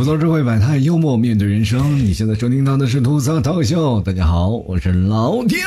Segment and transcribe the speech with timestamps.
[0.00, 1.98] 吐槽智慧百态，幽默面对人生。
[1.98, 5.58] 你现在收听到的是吐槽涛秀，大家好，我是老丁。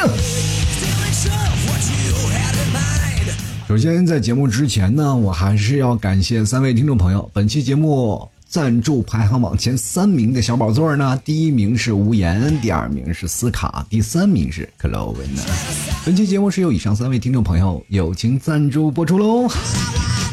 [3.68, 7.30] 首先，在节目之前呢，我还是要感谢三位听众朋友。
[7.32, 15.28] 本期节目赞助排行榜前三名的小宝座呢，第一名是无言，第二名是斯卡，第三名是克洛文。
[16.04, 19.48] 本期节目是由以上三位听众朋友友情赞助播出喽。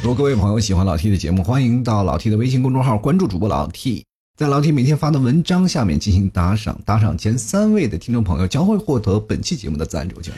[0.03, 4.03] 如果各位朋友喜欢老 T 的节目，欢迎到老 T 的微信公众号关注主播老 T，
[4.35, 10.33] 在老 T 每天发的文章下面进行打赏，打赏前三位的听众朋友将会获得本期节目的赞助权。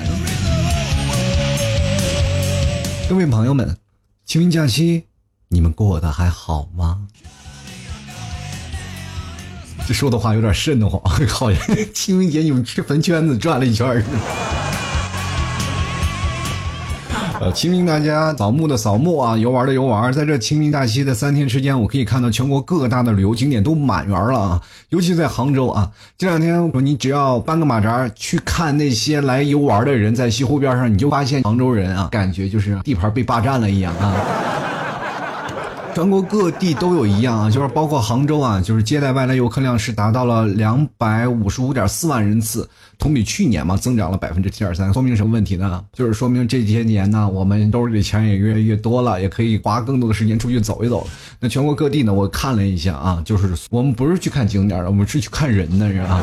[3.08, 3.76] 各位朋友们，
[4.26, 5.04] 清明假期
[5.46, 7.06] 你们过得还好吗？
[9.86, 14.18] 这说的话有点瘆得慌，好像清明节你们去坟圈子转了一圈似的。
[17.42, 34.14] 呃，清明大家扫墓的扫墓啊，游玩的游玩，在这清明假期的三天时间，我可以看到全国各大的旅游景点都满员了啊，尤其在杭州啊，这两天你只要搬个马扎去看那些来游玩的人，在西湖边上，你就发现杭州人啊，感觉就是地盘被霸占了一样啊。
[35.94, 45.84] 全国各地都有一样啊，就是包括杭州啊，就是接待外来游客量是达到了两百五十五点四万人次，同比去年嘛增长了百分之七点三，说明什么问题呢？
[45.92, 51.06] 就是说明这些年呢，我们兜里的钱也越来越多了，也可以花更多的时间出去走一走。
[51.38, 56.22] 那全国各地呢，我看了一下啊，就是我们不是去看景点我们是去看人的，是吧？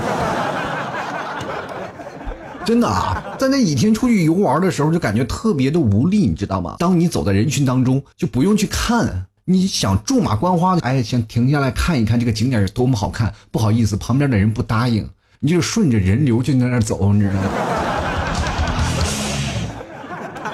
[2.66, 6.76] 真的啊，在那几天出去游玩的时候，就感觉特别的无力，你知道吗？
[6.80, 9.26] 当你走在人群当中，就不用去看。
[9.52, 13.34] 你想驻马观花，哎，想停下来看一看这个景点是多么好看。
[13.50, 17.42] 不好意思，旁边的人不答应，你就顺着人流就在那走，你知道吗？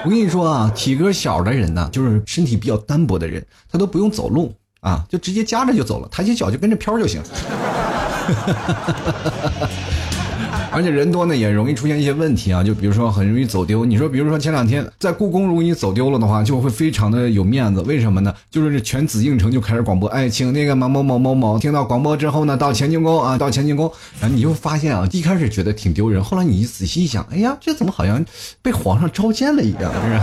[0.02, 7.22] 我跟你说啊，体格小的人呢，就是身体比较单薄的人，他都不用走路啊，就直接夹着就走了，抬起脚就跟着飘就行。
[10.76, 13.82] 而且人多呢，也容易出现一些问题啊，就比如说很容易走丢。
[13.86, 17.80] 你说，比如说前两天在故宫，如果你走丢了的话，就会非常的有面子。
[17.80, 18.34] 为什么呢？
[18.50, 23.90] 就是全紫禁城就开始广播，哎，请那个某某某某某听到广播之后呢，到乾清宫啊，到乾清宫。
[24.20, 28.22] 然后你就发现啊，一开始觉得挺丢人，后来你仔细一想，哎呀，这怎么好像
[28.60, 29.90] 被皇上召见了一样？
[29.90, 30.20] 是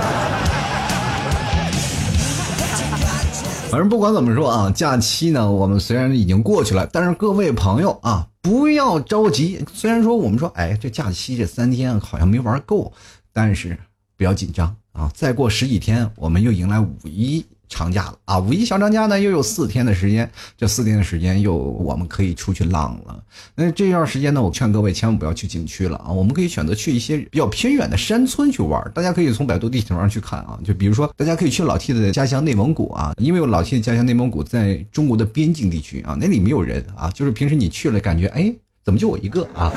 [3.74, 8.28] 反正不管怎么说啊，假期呢，我们虽然已经过去了，但是各位朋友啊。
[8.40, 12.94] 不要着急，虽然说我们说，哎，这假期这三天好像没玩够，
[13.32, 13.76] 但是
[14.16, 15.10] 不要紧张啊！
[15.16, 17.44] 再过十几天，我们又迎来五一。
[17.74, 18.38] 长假了啊！
[18.38, 23.24] 五一小长假呢，又有四天的时间，这四天的时间又我们可以出去浪了。
[23.56, 26.12] 那这段时间呢，我劝各位千万不要去景区了啊！
[26.12, 28.80] 我们可以选择去一些比较偏远的山村去玩。
[28.94, 38.54] 大家可以从百度地图上去看啊，就比如说，大家可以去老 T 的家乡内蒙古啊，因为老 T 的家乡内蒙古在中国的边境地区啊，那里没有人啊，就是平时你去了，感觉哎，
[38.86, 39.74] 怎么就我一个啊？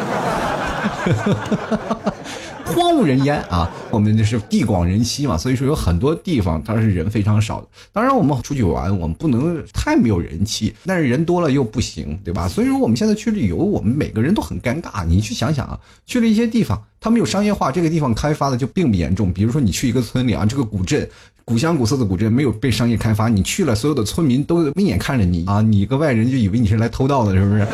[2.66, 3.70] 荒无人烟啊！
[3.90, 7.68] 我们这是地广人稀嘛，所以说有很多地方它是人非常少的。
[7.92, 12.48] 当然，我们出去玩，我们不能太没有人气，但是人多了又不行，对吧？
[12.48, 15.04] 所以说我们现在去旅游，我们每个人都很尴尬。
[15.06, 19.32] 你去想想啊，去了一些地方，它没有商业化，这个地方开发的就并不严重。
[19.32, 21.08] 比如说你去一个村里啊，这个古镇
[21.44, 27.64] 古香古色的古镇没有被商业开发，你去了，所有的村民都眯眼看着你啊，你一个外人就以为你是来偷盗的，是不是？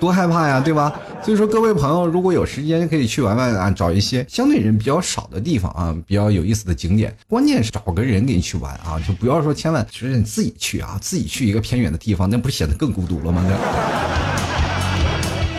[0.00, 0.92] 多害怕呀，对吧？
[1.22, 7.14] 所以说，各位朋友，如果有时间可以去玩玩啊，找一些相对人比较少的地方啊，比较有意思的景点。
[7.28, 13.44] 关键是找个人给你去玩啊，就不要说千万是你自己去啊，自己去一个偏远的地方，那不是显得更孤独了吗？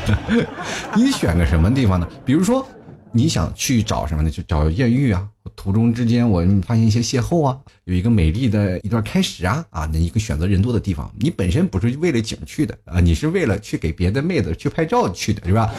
[0.95, 2.07] 你选个什么地方呢？
[2.25, 2.67] 比如说。
[3.13, 4.31] 你想去找什么呢？
[4.31, 5.27] 就找艳遇啊！
[5.61, 9.87] 途中之间，我发现一些邂逅啊，有一个美丽的一段开始啊啊！
[9.93, 15.71] 那一个选择人多的地方，你本身不是为了景去的啊，你是为了去给别的妹子去拍照去的，是吧？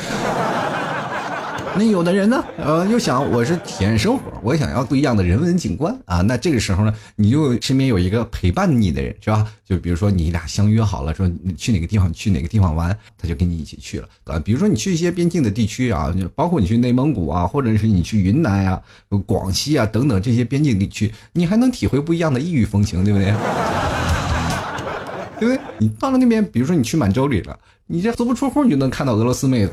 [1.74, 6.20] 那有的人呢，呃，又想我是体验生活，我想要不一样的人文景观啊。
[6.20, 9.46] 那这个时候呢，你就身边有一个陪伴你的人，是吧？
[9.64, 14.38] 就比如说你俩相约好了，说你去哪个地方去哪个地方玩，他就跟你一起去了啊。
[14.38, 18.78] 比如说你去一些边境的地区啊，包括你去内蒙古啊，或者是你去云南啊、
[19.24, 23.32] 广西啊等等这些边境地区，你还能体会不一样的异域风情，对不对？
[25.40, 25.58] 对不对？
[25.78, 29.72] 你到了那边，比如说你去满洲里了，你这足不出户你就能看到俄罗斯妹子。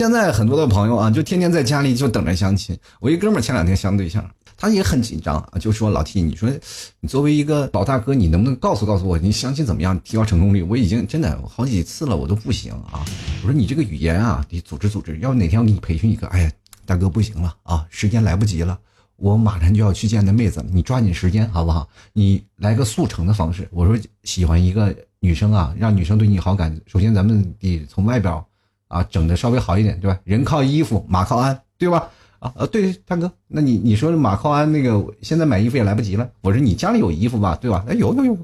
[0.00, 2.74] 现在很多的朋友啊，就天天在家里就等着相亲。
[3.00, 4.26] 我一哥们儿前两天相对象，
[4.56, 6.48] 他也很紧张啊，就说老 T，你说
[7.00, 10.62] 你作为一个老大哥，你能不能告诉告诉我，你相亲怎么样，提高成功率？
[10.62, 13.04] 我已经真的好几次了，我都不行啊。
[13.42, 16.26] 我说你这个语言啊，得组织组织，要不哪天我给你培训一个。
[16.28, 16.52] 哎呀，
[16.86, 18.78] 大哥不行了啊，时间来不及了。
[19.16, 21.86] 我马上就要去见那妹子了，你抓紧时间好不好？
[22.14, 23.68] 你来个速成的方式。
[23.70, 28.42] 我说喜欢一个女生啊，让女生对你好感，首先咱们得从外表
[28.90, 30.18] 啊整的稍微好一点，对吧？
[30.24, 32.10] 人靠衣服，马靠鞍，对吧？
[32.40, 36.28] 啊呃，对，大哥，那你你说马靠鞍那个，现在买衣服也来不及了。
[36.40, 37.84] 我说你家里有衣服吧，对吧？
[37.86, 38.38] 哎，有有有，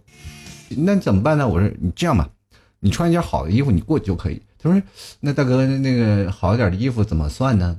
[0.69, 1.49] 那怎么办呢？
[1.49, 2.29] 我说你这样吧，
[2.79, 4.41] 你穿一件好的衣服，你过去就可以。
[4.59, 4.81] 他说
[5.21, 7.77] 那大哥那个好一点的衣服怎么算呢？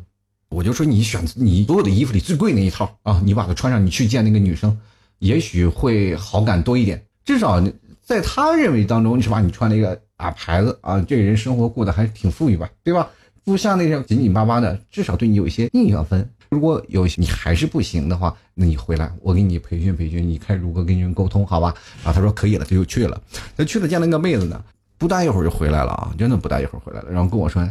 [0.50, 4.78] 我就说你选你所有的衣服里最贵那一套啊，你把它穿上，你去见那个女生，
[5.19, 7.06] 也许会好感多一点。
[7.25, 7.62] 至少
[8.02, 9.42] 在他认为当中，是吧？
[9.42, 13.10] 你穿了一个啊牌子啊，这个人生活过得还挺富裕吧，对吧？
[13.44, 16.30] 不像那些紧紧巴巴的，至少对你有一些印象分。
[16.50, 21.74] 如果有你还是不行的话，那你回来，我给你培训培训，你看如何跟人沟通，好吧？
[22.04, 23.22] 然后他说可以了，他就去了。
[23.56, 24.62] 他去了见那个妹子呢，
[24.98, 27.66] 不大一会儿就回来了啊，真的不大一会儿回来了，然后跟我说，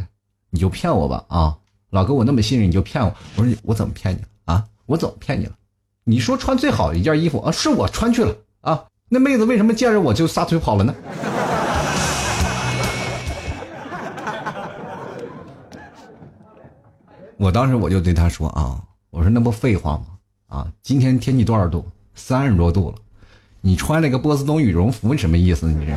[0.51, 1.57] 你就骗我吧啊。
[1.91, 3.15] 老哥，我那么信任你就骗我？
[3.37, 4.65] 我说我怎么骗你了啊？
[4.87, 5.53] 我怎么骗你了？
[6.05, 8.85] 你说穿最好的一件衣服啊，是我穿去了啊。
[9.09, 10.95] 那妹子为什么见着我就撒腿跑了呢？
[17.38, 18.81] 我当时我就对他说啊，
[19.11, 20.05] 我说那不废话吗？
[20.49, 21.85] 啊，今天天气多少度？
[22.15, 22.97] 三十多度了，
[23.61, 25.67] 你穿了个波司登羽绒服，什么意思？
[25.67, 25.93] 你这？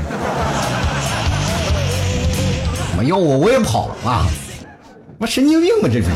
[2.89, 4.27] 怎么要我我也跑了啊？
[5.17, 6.09] 妈神经病吧，这是！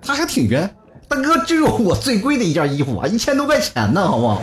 [0.00, 0.72] 他还挺冤，
[1.08, 4.40] 大哥，这是我最贵的一件衣服啊，一千多块钱呢，好不好？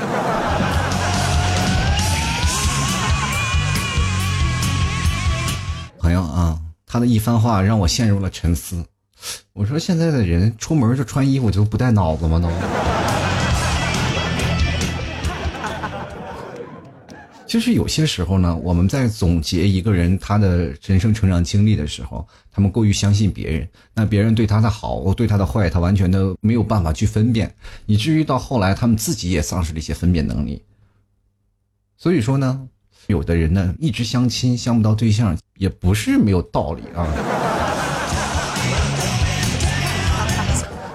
[6.03, 8.83] 朋友啊，他的一番话让我陷入了沉思。
[9.53, 12.39] 我说现在的人出门就穿衣服就不带脑子吗？
[12.39, 12.49] 都。
[17.47, 27.55] 其 实有些时候呢，我们在总结一个人他的人生成长经历的时候，他们过于相信别人，那别人对他的好或，对他的坏，他完全都没有办法去分辨，
[27.85, 30.61] 以至于到后来他们自己也丧失了一些分辨能力。
[31.95, 32.67] 所以说呢，
[33.07, 37.07] 有的人呢一直相亲相不到对象，也不是没有道理啊。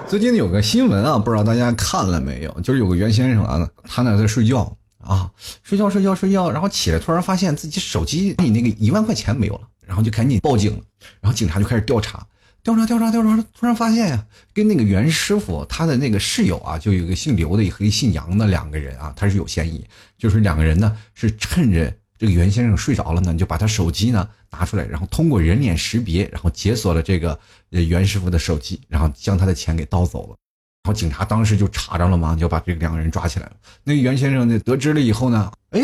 [0.07, 2.61] 最近有个新闻啊，不知道大家看了没有？
[2.61, 4.75] 就是有个袁先生啊，他呢在睡觉。
[5.01, 5.31] 啊，
[5.63, 10.83] 睡觉睡觉睡觉，然后起来突然发现自己手机里那个一万块钱没有了，然后就赶紧报警了。
[11.21, 12.27] 然后警察就开始调查，
[12.61, 19.83] 调查调查调查，突然发现呀，跟那个袁师傅他的那个室友啊，就有一个姓刘的和一个姓杨的两个人啊，他是有嫌疑。
[20.17, 27.39] 就是两个人呢，是趁着这个袁先生睡着了呢，你就把他手机呢拿出来，然后通过人脸识别，然后解锁了这个
[27.69, 30.35] 袁师傅的手机，然后将他的钱给盗走了。
[30.83, 33.53] 然后警察当时就查着了嘛，就把这两个人抓起来了。
[33.85, 35.79] 那袁先生呢，得知了以后呢，哎，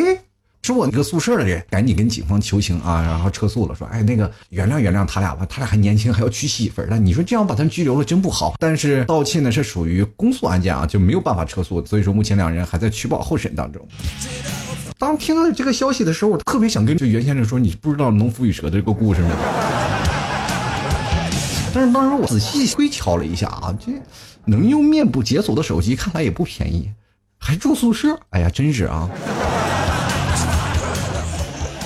[0.62, 7.00] 是我那个宿舍的人，赶紧跟警方求情啊，然后撤诉了，说，哎，那个原谅原谅他俩吧，他俩还年轻，还要娶媳妇儿呢。
[7.00, 8.56] 你说这样把他们拘留了真不好。
[8.60, 13.88] 但是盗窃呢是属于公诉案件啊，就没有办法撤诉，所以说目前两人还在取保候审当中。
[14.98, 19.30] 当听到这个消息的时候，我特别想跟这袁先生说，你不知道农夫与蛇的这个故事吗？
[21.74, 23.92] 但是当时我仔细推敲了一下啊，这。
[24.48, 26.92] 能用面部解锁的手机，看来也不便宜，
[27.40, 29.10] 还住宿舍，哎呀，真是啊。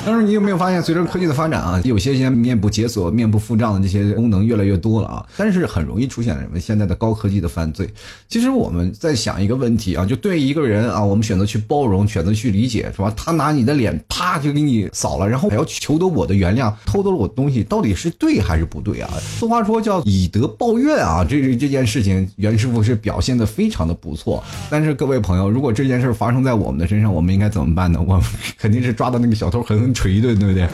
[0.05, 7.87] 但是你有没有发现，随着科技的发展啊，有些些面部解锁、面部付账的这些功能越来越多了啊，但是很容易出现什么现在的高科技的犯罪。
[8.27, 13.13] 其实我们在想一个问题啊，就对一个人啊，我们选择去包容，选择去理解，是吧？
[13.15, 19.09] 他拿你的脸啪就给你扫了，然后还要求得我的原谅，偷走了我的东西，到底是对还是不对啊？
[19.37, 24.43] 俗话说叫以德报怨啊，这这件事情，袁师傅是表现的非常的不错。
[24.71, 27.99] 但是各位朋友，如果这件事发生在我们的身上，我们应该怎么办呢？
[28.07, 28.23] 我们
[28.57, 29.88] 肯定是抓到那个小偷狠狠。
[29.93, 30.67] 捶一顿，对不对？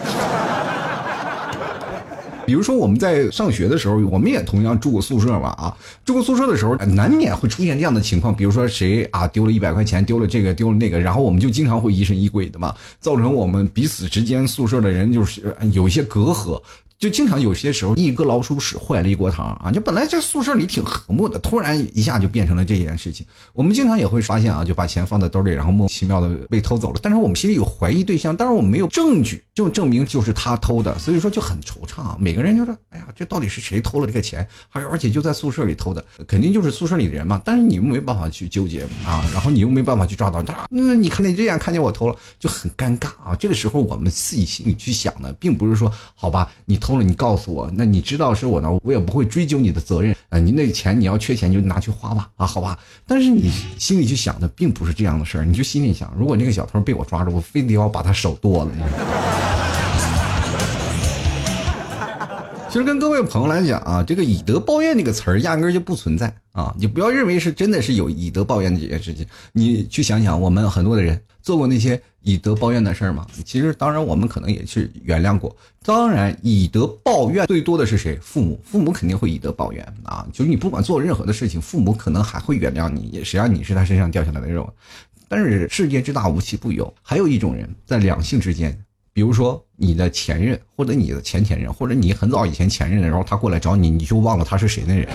[2.46, 8.36] 比如说我们在上学的时候，我们也同样住过宿舍嘛啊，住过宿舍的时候，难免会出现这样的情况。
[8.36, 16.62] 比如说谁啊丢了一百块钱，丢了这个，丢了那个，然后我们就经常会疑神疑鬼的嘛，造成我们彼此之间宿舍的人就是有一些隔阂。
[16.98, 19.70] 就经常有些时候，一个老鼠屎坏了一锅汤啊！
[19.72, 23.26] 就本来这宿舍里挺和睦的，突然一下就变成了这件事情。
[23.54, 27.00] 我们经常也会发现啊，就把钱放在兜里，然后莫名其妙的被偷走了。
[27.04, 32.16] 但是我们心里有怀疑对象，但是我们没有证据就证明就是他偷的，所以说就很惆怅啊。
[32.20, 34.48] 每个人就说：“哎呀，这到底是谁偷了这个钱？
[34.70, 37.42] 还而且就在宿舍里偷的，肯定就是宿舍里的人嘛。
[37.44, 40.66] 但是你又没办法去纠结啊，然后你又没办法去抓到他。
[40.70, 43.36] 那你看你这样看见我偷了，就很尴尬啊。
[43.38, 47.68] 这个时候我们自己心里去想的，并不是说好吧，你偷了，你告诉我。
[47.74, 50.38] 那你知道是我呢，我也不会追究你的责任啊。
[50.38, 52.78] 你那钱你要缺钱就拿去花吧啊，好吧。
[53.08, 53.50] 但是你
[53.80, 58.72] 心里去想的并不是这样的事儿，你就心里想，如果那个小偷被我抓住，我非得要把他手剁了。
[62.70, 66.76] 其实跟各位朋友来讲啊，这个以德报怨这个词儿压根儿就不存在啊！
[66.78, 69.26] 你不要认为是真的是有以德报怨的这件事情。
[69.54, 73.24] 你去想想，我们很多的人做过那些以德报怨的事儿吗？
[73.46, 75.56] 其实，当然我们可能也是原谅过。
[75.84, 78.18] 当然，以德报怨最多的是谁？
[78.20, 80.26] 父母，父母肯定会以德报怨啊！
[80.34, 84.68] 就是你不管做任何的事情，父母可能还会原谅你，也谁让你是他身上掉下来的肉。
[85.28, 86.92] 但是世界之大，无奇不有。
[87.04, 88.76] 还有一种人在两性之间。
[89.14, 95.08] 比如说你的前任，或者你的前前任，或者你很早以前前任，的时候他过来找你，你就忘了他是谁的人，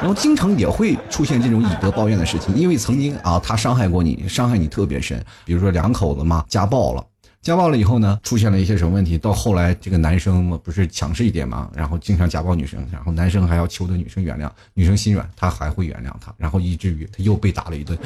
[0.00, 5.22] 然后经常也会出现这种以德报怨的事情，因为曾经啊他伤害过你，伤害你特别深。
[5.44, 7.04] 比如说两口子嘛，家暴了，
[7.42, 9.18] 家暴了以后呢，出现了一些什么问题？
[9.18, 17.98] 到后来这个男生不是强势一点嘛，然后经常家暴女生，然后男生还要求得女生原谅，女生心软，他还会原谅他，然后以至于他又被打了一顿。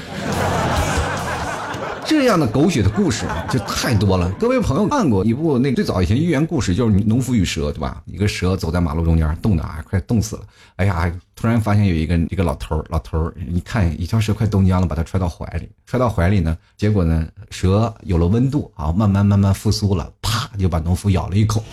[2.07, 4.31] 这样的狗血的故事就太多了。
[4.39, 8.03] 各位朋友看过一部那最早以前寓言故事，就是《农夫与蛇》，对吧？
[8.05, 10.43] 一个蛇走在马路中间，冻得啊快冻死了。
[10.77, 21.65] 哎呀，突然发现有一个一个老头老头一看一条蛇快冻僵了，把它揣到怀里，揣到怀里呢，结果呢，蛇有了温度啊，慢慢慢慢复苏了，啪就把农夫咬了一口，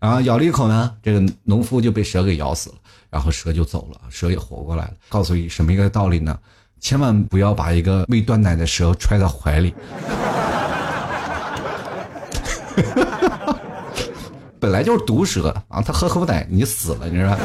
[0.00, 2.76] 然后咬了一口呢，这个农夫就被蛇给咬死了，
[3.08, 4.94] 然后蛇就走了，蛇也活过来了。
[5.08, 6.36] 告诉你什么一个道理呢？
[6.80, 9.74] 千万不要把一个未断奶的蛇揣到怀里。
[14.60, 17.38] 本来就是毒蛇啊，它喝口奶你死了，你知道吧？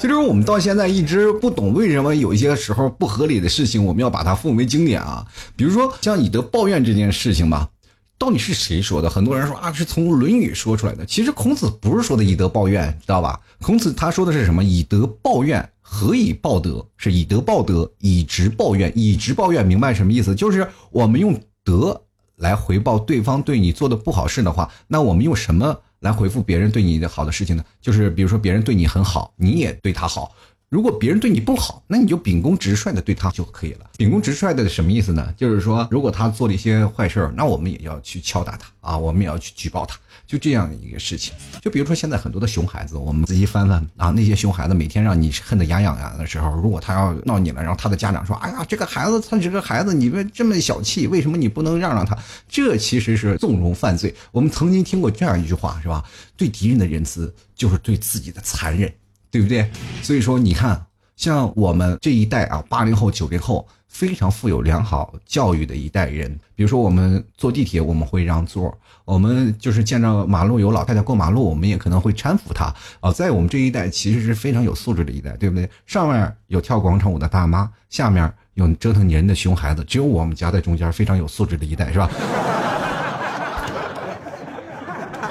[0.00, 5.26] 其实我们到现在一直不懂为什么有一些时候不合理的事情，我们要把它奉为经典啊。
[5.56, 7.68] 比如说像以德报怨这件事情吧，
[8.16, 9.10] 到底是谁说的？
[9.10, 11.04] 很多人说啊，是从《论语》说出来的。
[11.04, 13.40] 其实孔子不是说的以德报怨，知道吧？
[13.60, 14.62] 孔子他说的是什么？
[14.64, 15.68] 以德报怨。
[15.90, 16.86] 何以报德？
[16.98, 18.92] 是以德报德，以直报怨。
[18.94, 20.34] 以直报怨，明白什么意思？
[20.34, 21.98] 就是我们用德
[22.36, 27.64] 来回报对方对你做的不好事的话，那我们用什么来回复别人对你的好的事情呢？
[27.80, 30.32] 就是比如说别人对你很好，你也对他好。
[30.70, 33.90] 如果别人对你不好，那你就秉公直率的对他就可以了。
[33.96, 35.32] 秉公直率的什么意思呢？
[35.34, 39.96] 就是说，如果他做了一些坏事儿，那我们也要去敲打他啊，我们也要去举报他。
[40.26, 41.32] 就这样一个事情，
[41.62, 52.14] 就比如说现在很多的熊孩子，我们仔细翻翻啊，那些熊孩子每天让你恨得牙痒痒的时候，如果他要闹你了，然后他的家长说：“哎呀，这个孩子他这个孩子，你们这么小气，为什么你不能让让他？”
[52.46, 54.14] 这其实是纵容犯罪。
[54.30, 56.04] 我们曾经听过这样一句话，是吧？
[56.36, 58.92] 对敌人的仁慈就是对自己的残忍，
[59.30, 59.70] 对不对？
[60.02, 60.84] 所以说，你看，
[61.16, 63.66] 像我们这一代啊，八零后、九零后。
[63.90, 68.70] 非常富有良好教育的一代人，比如说我们坐地铁，我们会让座；
[69.06, 72.72] 我们就是见着马路有老太太过马路，我们也可能会搀扶她。
[73.00, 75.68] 啊，在我们这一代，其实是非常有素质的一代，对不对？
[75.86, 82.10] 上面有跳广场舞的大妈，下面有折腾人的熊孩子，只有我们夹在中间，非常有素质的一代，是吧？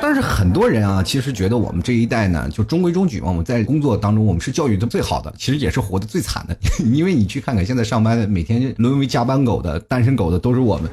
[0.08, 3.28] 但是很多人啊，其实觉得我们这一代呢，就中规中矩嘛。
[3.28, 6.56] 我们在工作当中，我们是教育的最好的，其实也是活得最惨的。
[6.94, 10.90] 因为你去看看，现在上班的每天沦为加班狗的、单身狗的都是我们。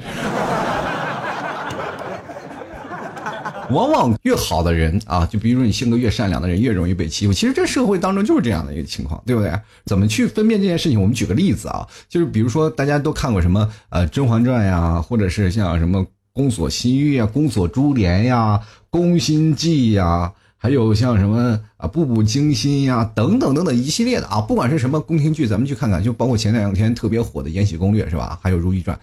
[3.71, 7.33] 往往越好的人啊，就比如说你性格越善良的人，越容易被欺负。
[7.33, 9.53] 其实这社会当中就是这样的一个情况，对不对？
[9.87, 11.01] 怎么去分辨这件事情？
[11.01, 16.01] 我们举个例子啊，就是比如说大家都看过什么呃《甄嬛传》呀，或者是像什么
[16.35, 18.61] 《宫锁心玉》呀，《宫锁珠帘》呀。
[18.91, 28.37] 宫心计呀，还有像什么啊，步步惊心呀，等等等等一系列的啊，不管是什么宫廷剧，咱们去看看，就包括前两天特别火的《延禧攻略》是吧？
[28.43, 28.97] 还有《如懿传》，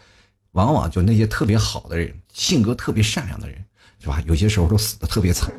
[0.52, 3.58] 往往就那些特别好的人，性格特别善良的人，
[4.02, 4.22] 是吧？
[4.28, 5.50] 有些时候都死的特别惨。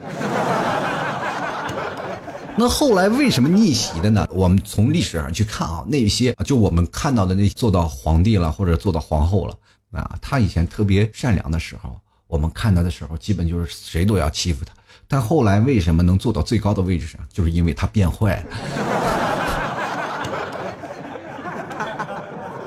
[2.55, 4.29] 那后来为什么逆袭的呢？
[4.31, 9.57] 我们从历史上去看啊，那些就我们看到的那些做到皇帝了或者做到皇后了
[10.01, 11.97] 啊，他以前特别善良的时候。
[12.29, 14.73] 我们看他的时候，基本就是谁都要欺负他。
[15.07, 18.47] 但后来为什么能做到最高的位置上，就是因为他变坏了。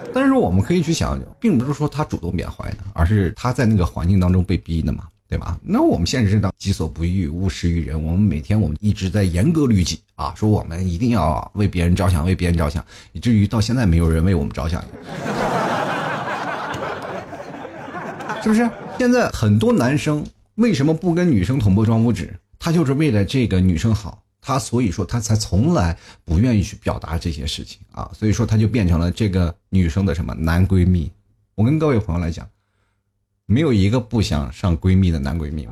[0.13, 5.57] 但是我们可以去想，并不是说他主动变坏的，而是他在那个环境当中被逼的嘛，对吧？
[5.63, 7.99] 那我们现实当中己所不欲，勿施于人。
[7.99, 14.79] 我们每天我们一直在严格律己啊，说我们一定要为别人着想，为别人着想，以至于到现在没有人为我们着想，
[18.45, 18.69] 是不是？
[18.99, 20.23] 现在很多男生
[20.53, 22.31] 为什么不跟女生捅破窗户纸？
[22.59, 31.11] 他就是为了这个女生好，他所以说他才从来不愿意去表达这些事情啊，所以说他就变成了这个女生的什么男闺蜜。
[31.55, 32.47] 我跟各位朋友来讲，
[33.47, 35.67] 没有一个不想上闺蜜的男闺蜜，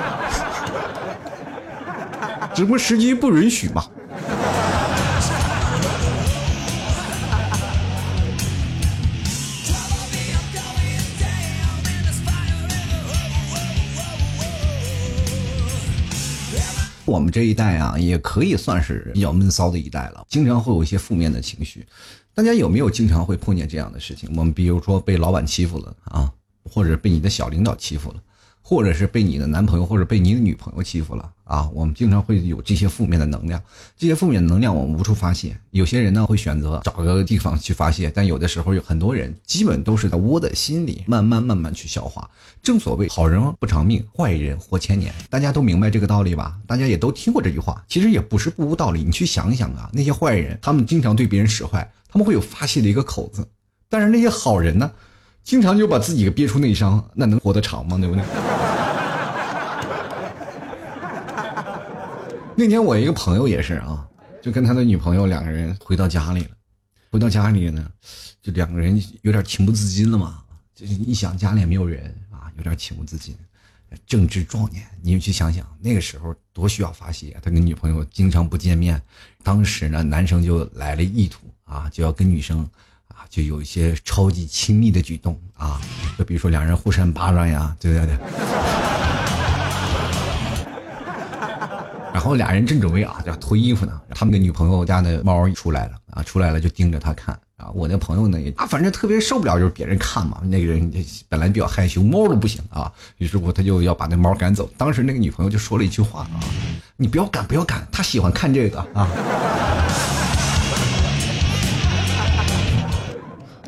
[2.56, 3.84] 只不过时机不允许嘛。
[17.04, 21.84] 我们这一代啊，也可以算是比较闷骚的一代了，经常会有一些负面的情绪。
[22.34, 24.28] 大家有没有经常会碰见这样的事情？
[24.36, 26.32] 我们比如说被老板欺负了啊，
[26.64, 28.16] 或者被你的小领导欺负了。
[28.62, 33.60] 或者是被你的男朋友或者被你的女朋友欺负了啊，我们经常会有这些负面的能量，
[33.98, 35.54] 这些负面的能量我们无处发泄。
[35.72, 42.30] 有些人呢会选择找个地方去发泄，但有的时候有很多人基本都是在窝在心里，慢慢慢慢去消化。
[42.62, 46.56] 正所谓好人不长命，坏人活千年，大家都明白这个道理吧？
[46.66, 49.02] 大家也都听过这句话，其实也不是不无道理。
[49.02, 53.46] 你去想想啊，那些坏人他们经常对别人使坏，他们会有发泄的一个口子，
[53.90, 54.90] 但是那些好人呢？
[55.44, 57.98] 经常就把自己给憋出内伤，那能活得长吗？
[57.98, 58.22] 对不对？
[62.54, 64.06] 那天我一个朋友也是啊，
[64.42, 66.50] 就跟他的女朋友两个人回到家里了。
[67.10, 67.86] 回到家里呢，
[68.40, 70.42] 就两个人有点情不自禁了嘛。
[70.74, 73.36] 就是一想家里也没有人啊，有点情不自禁。
[74.06, 77.36] 正值壮年，你们去想想那个时候多需要发泄。
[77.42, 79.00] 他跟女朋友经常不见面，
[79.42, 82.60] 当时呢，男生就来了意图啊，就要跟女生
[83.08, 83.26] 啊。
[83.28, 85.80] 就有一些超级亲密的举动啊，
[86.18, 88.16] 就比如说两人互扇巴掌呀，对对对。
[92.12, 97.70] 然后俩人正准备啊，要脱衣服呢，他们的女朋友家的猫出来了啊，出来了就盯着他看啊。
[97.74, 100.92] 我那朋友呢也，啊，反正特别受不了就是别人看嘛，那个人
[101.28, 102.92] 本来比较害羞，猫都不行啊。
[103.18, 104.68] 于是乎他就要把那猫赶走。
[104.76, 106.40] 当时那个女朋友就说了一句话啊
[106.96, 109.08] ：“你不要赶，不要赶，他喜欢看这个啊。”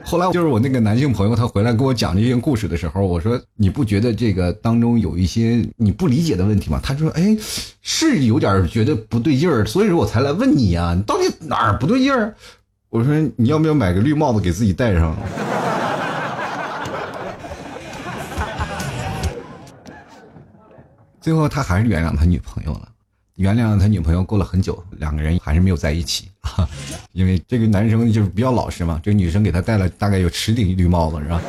[0.05, 7.37] 后来就是我那个男性朋友，他回来跟我讲这些故事的时候，我说：“你不觉得这个当中有一些你不理解的问题吗？”他说：“哎，
[7.81, 12.35] 是有点觉得不对劲儿，所以说我才来问你啊，你到底哪儿不对劲儿？”
[12.91, 15.17] 我说：“你要不要买个绿帽子给自己戴上？”
[21.21, 22.89] 最后他还是原谅他女朋友了。
[23.37, 26.69] 原谅他女朋友过了很久，两个人还是没有在一起啊，
[27.13, 31.41] 因为这个男生就是比较老实嘛，这个女生给他戴了大概有十顶绿帽子，是吧？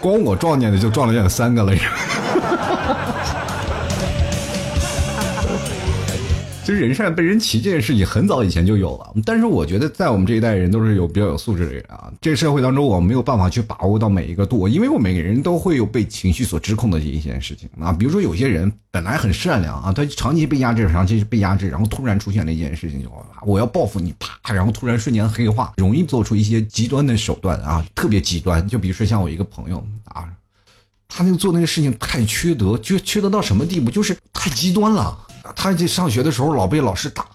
[0.00, 1.96] 光我撞见的就撞了两三个了，是吧？
[6.66, 12.12] 其实人善被人欺这件事情很早以前就有了，但是我觉得在我们这一代人都是有比较有素质的人啊。
[12.20, 17.92] 这个社会当中，我们没有办法去把握到每一个度，因为我每个人都会有被情绪所指控的一件事情啊。
[17.92, 23.08] 比如说有些人本来很善良啊，他长期被压制，长期被压制，然后突然出现了一件事情，就
[23.44, 28.66] 我要报复你，啪，然后突然瞬间黑化，容易做出一些极端的手段啊，特别极端。
[28.66, 29.80] 就比如说像我一个朋友，
[31.16, 35.18] 他那个做那个事情太缺德，缺缺德到什么地步，就是太极端了。
[35.54, 37.26] 他这上学的时候老被老师打，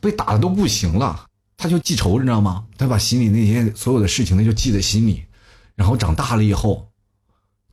[0.00, 2.62] 被打的都不行了，他就记仇，你知道吗？
[2.78, 5.24] 他把心里那些所有的事情，他就记在心里，
[5.74, 6.86] 然后长大了以后，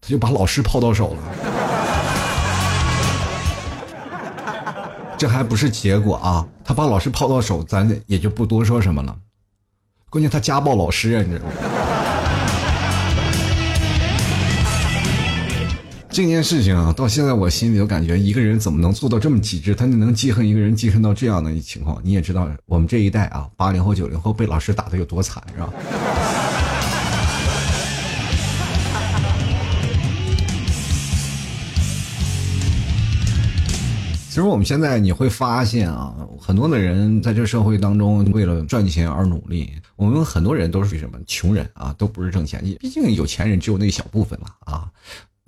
[0.02, 1.22] 他就把老师泡到手了。
[5.16, 6.48] 这还不是结果啊！
[6.66, 9.16] 他把老师泡到手，咱也就不多说什么了。
[10.10, 11.52] 关键他家暴老师啊，你知道吗？
[16.22, 19.74] 这件事情啊，到现在我心里都感觉，一个人怎么能做到这么极致？
[19.74, 21.98] 他就能记恨一个人，记恨到这样的情况。
[22.04, 25.72] 你也知道，我们这一代啊，八零后、九零后被老师打的有多惨，是吧？
[34.28, 39.72] 其实我们现在你会发现啊，很多的人在这社会当中为了赚钱而努力。
[39.96, 44.92] 我们很多人都是什么穷人啊，都不是挣钱，毕竟有钱人只有那小部分嘛啊。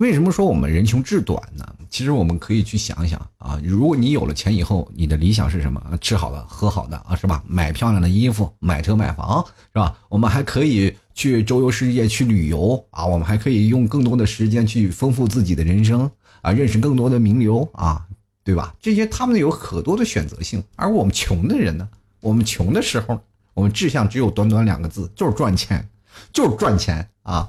[0.02, 1.64] 为什么说我们人穷志短呢？
[1.88, 5.80] 其实我们可以去想想啊，如果你有了钱以后，你的理想是什么？
[6.00, 7.40] 吃好的，喝好的啊，是吧？
[7.46, 9.96] 买漂亮的衣服，买车买房，是吧？
[10.08, 16.10] 我们还可以去周游世界，去旅游啊，我们还可以用更多的时间去丰富自己的人生
[16.40, 18.04] 啊，认识更多的名流啊，
[18.42, 18.74] 对吧？
[18.80, 21.88] 这些他们有很多的选择性，而我们穷的人呢，
[22.18, 23.20] 我们穷的时候，
[23.54, 25.88] 我们志向只有短短两个字，就是赚钱，
[26.32, 27.48] 就是赚钱啊。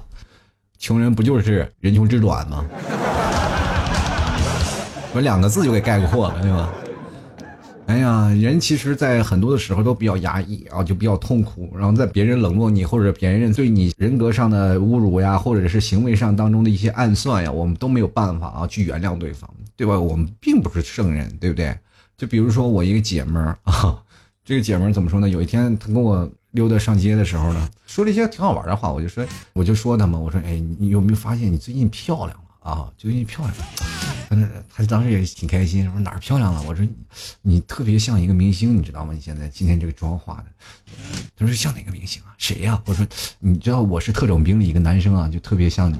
[0.84, 2.62] 穷人不就是人穷志短吗？
[5.14, 6.70] 我两个字就给概括了，对吧？
[7.86, 11.72] 哎呀，人其实，在很多的时候都比较压抑啊，就比较痛苦。
[11.74, 19.98] 然后在别人冷落你，或者别人对你人格上的侮辱呀，或者是行为上当中的一些暗算呀，我们都没有办法啊去原谅对方，对吧？
[19.98, 21.74] 我们并不是圣人，对不对？
[22.18, 23.96] 就比如说我一个姐们儿啊，
[24.44, 25.30] 这个姐们儿怎么说呢？
[25.30, 26.30] 有一天她跟我。
[26.54, 32.88] 溜达上街的时候呢，说了一些挺好玩的话，我就说，我就说他嘛，我说，哎，你有没有发现你最近漂亮了啊？
[32.96, 33.56] 最近漂亮。
[34.30, 34.36] 他
[34.76, 36.62] 他当时也挺开心，说哪儿漂亮了？
[36.62, 36.86] 我说，
[37.42, 39.12] 你特别像一个明星，你知道吗？
[39.12, 40.44] 你现在今天这个妆化的。
[41.36, 42.30] 他说像哪个明星啊？
[42.38, 42.80] 谁呀？
[42.86, 43.04] 我说，
[43.40, 45.96] 你知道我是特种兵里一个男生啊，就特别像你。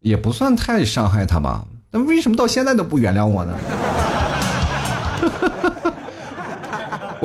[0.00, 1.64] 也不算太伤害他吧。
[1.92, 3.56] 那为什么到现在都不原谅我呢？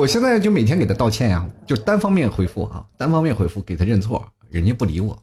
[0.00, 5.22] 我现在就每天给他道歉呀，就单方面回复啊，单方面回复给他认错，人家不理我，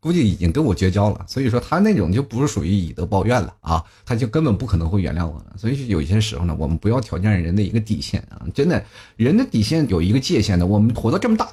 [0.00, 1.22] 估计已经跟我绝交了。
[1.28, 5.52] 所以说他那种就不是属于以德报怨了啊，他就根本不可能会原谅我了。
[5.58, 8.82] 所以有些时候呢，我们不要挑战人的一个底线啊，真的，
[9.16, 10.66] 人的底线有一个界限的。
[10.66, 11.46] 我们活到这么大，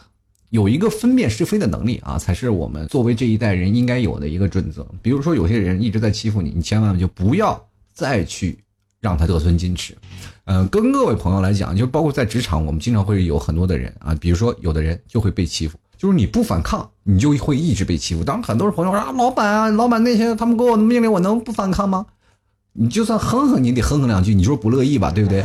[0.50, 4.88] 有一个分辨是非的能力啊，才是我们作为这一代人应该有的一个准则。
[5.02, 7.62] 比如说有些人一直在欺负你，你千万就不要
[7.94, 8.58] 再去。
[9.04, 9.94] 让他得寸进尺，
[10.46, 18.24] 嗯，跟各位朋友来讲，就包括在职场，我们经常会有很多的人啊，比如说有的人就会被欺负，就是你不反抗，你就会一直被欺负。
[18.24, 22.06] 当然，很多人朋友说啊，老板啊，老板那些他们给我的命令，我能不反抗吗？
[22.72, 25.44] 你就算哼哼，你得哼哼两句，你说不乐意吧，对不对？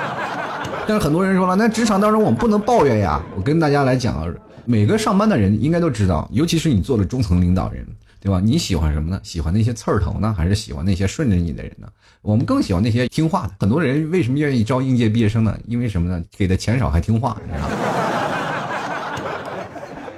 [0.86, 3.22] 但是很多人说了，那职场当中我们不能抱怨呀。
[3.34, 4.30] 我跟大家来讲，
[4.66, 7.86] 每个上班的人应该都知道，尤其是你做了中层领导人。
[8.18, 8.40] 对吧？
[8.42, 9.20] 你喜欢什么呢？
[9.22, 11.86] 喜欢那些刺儿头呢，还是喜欢那些顺着你的人呢？
[12.26, 13.52] 我们更喜欢那些听话的。
[13.60, 15.56] 很多人为什么愿意招应届毕业生呢？
[15.68, 16.20] 因为什么呢？
[16.36, 17.76] 给的钱少还听话，你知道吗？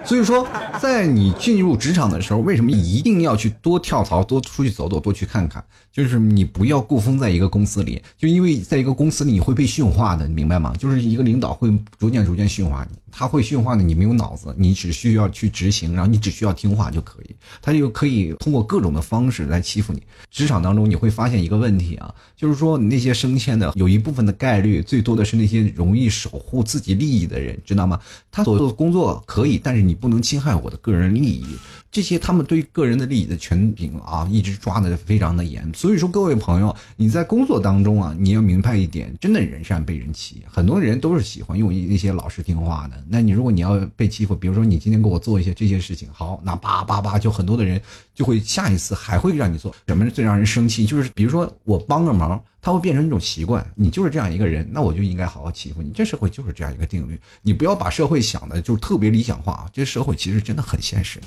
[0.07, 0.49] 所以说，
[0.81, 5.63] 在你进入职场的时候，为什么一定要去多跳槽、多出去走走、多去看看？
[5.93, 10.73] 就是你不要固封在一个公司里，就因为在一个公司里你会被驯化的，你明白吗？
[10.79, 20.03] 就是一个领导会逐渐逐渐驯化你，他会驯化的你没有脑子，你只需要去执行，然后你只需要听话就可以，他就可以通过各种的方式来欺负你。
[20.31, 28.01] 职场当中你会发现一个问题啊，就是说那些升迁的有一部分的概率，最多的是那些容易守护自己利益的人，知道吗？
[28.31, 31.47] 他所做的工作可以，但是你不能侵害我的个人利益。
[31.91, 35.71] 这些他们对个人的利益的权柄啊，一直抓的非常的严。
[35.75, 40.43] 所以说，各位朋友，你在工作当中啊，你要明白一点，真的人善被人欺。
[40.47, 43.03] 很多人都是喜欢用一些老实听话的。
[43.09, 47.81] 那你如果你要被欺负，比如说你今天给我做一些这些事情，好，那叭叭叭，就很多的人
[48.19, 49.73] 就会下一次还会让你做。
[49.87, 50.85] 什么最让人生气？
[50.85, 52.43] 就是比如说我帮个忙。
[52.61, 55.91] 他会变成一种习惯，你就是这样一个人，那我就应该好好欺负你。
[55.91, 59.71] 这社会就是这样一个定律，你不要把社会想的就是特别理想化啊！
[59.73, 61.27] 这社会其实真的很现实的。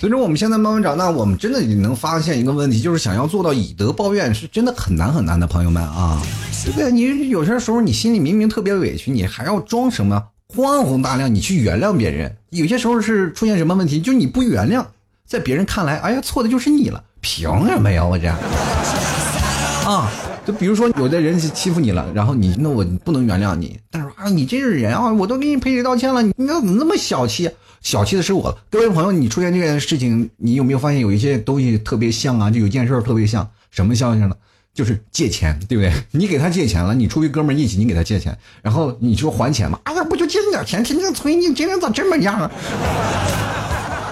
[0.00, 6.22] 随着我们现在慢慢长大，我们真的能发现一个问题，就是想要做到以德报怨，是真的很难很难的，朋友们啊！
[6.64, 6.92] 对不对？
[6.92, 11.34] 你有些时候你心里明明特别委屈，你还要装什么宽宏大量？
[11.34, 14.00] 你去原谅别人，有些时候是出现什么问题？
[14.00, 14.86] 就你不原谅，
[15.26, 18.04] 在别人看来，哎呀，错的就是你了，凭什么呀？
[18.04, 18.28] 我这
[19.88, 20.08] 啊，
[20.48, 27.50] 就比如说有的人欺负你了，然后你那我不能原谅你，但是啊，你这是人啊，我都给你赔礼道歉了，你怎么那么小气？
[27.82, 32.50] 小气的是我，各位朋友，你出现这件事情，你有没有发现有一些东西特别像啊？
[32.50, 34.34] 就有件事特别像，什么像呢？
[34.72, 35.92] 就是借钱，对不对？
[36.12, 39.78] 你给他借钱了，你出于哥们义气，你给他借钱，然后你说还钱嘛？
[39.84, 42.50] 哎呀，不就借你点钱，天天催你，今天咋这么样啊？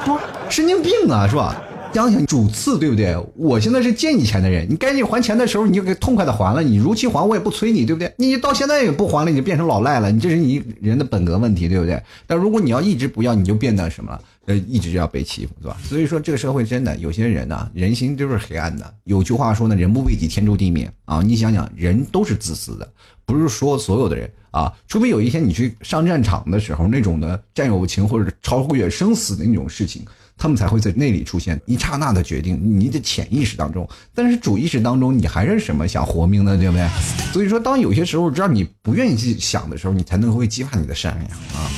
[0.05, 0.19] 不，
[0.53, 1.57] 神经病啊，是吧？
[1.97, 3.17] 想想主次，对不对？
[3.35, 8.13] 我现在是借你钱的人，你赶紧还钱的时候，你就给痛快的还了，你如期还，我也不催你，对不对？
[8.19, 11.99] 你到现在也不还了，你就变成老赖了，你这是你人的本格问题，对不对？
[12.27, 14.21] 但如果你要一直不要，你就变得什么了？
[14.45, 15.79] 呃，一直要被欺负，是吧？
[15.83, 18.93] 所以说，这个社会真的有些人呢，人心就是黑暗的。
[19.05, 21.23] 有句话说呢，人不为己，天诛地灭啊！
[21.23, 22.87] 你想想，人都是自私的，
[23.25, 30.05] 不是说所有的人啊，除非有一天你去上战场的时候，那种的战友情或者超越生死的那种事情。
[30.39, 36.89] 他们才会在那里出现一刹那的决定，你的潜意识当中，但是主意识当中，你还是什么想活命的，对不对？
[37.33, 41.71] 所以说，当有些时候让你不愿意去想的时候，你才能会激发你的善良啊。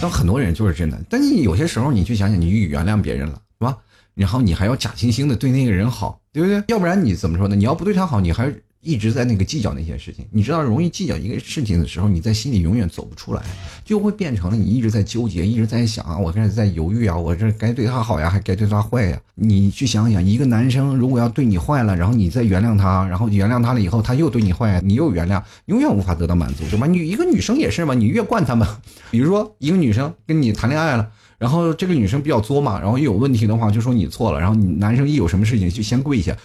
[0.00, 3.76] 但很多人就是真的，但你有些时候你去想想，你原谅别人了，是吧？
[4.14, 6.62] 然后你还要假惺惺的对那个人好，对不对？
[6.68, 7.56] 要不然你怎么说呢？
[7.56, 8.52] 你要不对他好，你还。
[8.86, 13.42] 一直在那个计较那些事情，你知道，容易计较一个事情的时候，你在心里永远走不出来，
[13.84, 19.20] 就会变成了你一直在纠结，一直在想啊，我开始在犹豫啊，我这该对他好呀，还该对他坏呀？
[19.34, 26.86] 你去想想，一个男生如果要对你坏了，然后你再原谅他，然后原谅他了以后，他又对你坏，你又原谅，永远无法得到满足，对吧？
[26.86, 28.66] 女一个女生也是嘛，你越惯他们，
[29.10, 36.36] 比如说一个女生跟你谈恋爱了，然后这个女生比较作嘛，然后一有问题的话就说你错了，然后你男生一有什么事情就先跪下。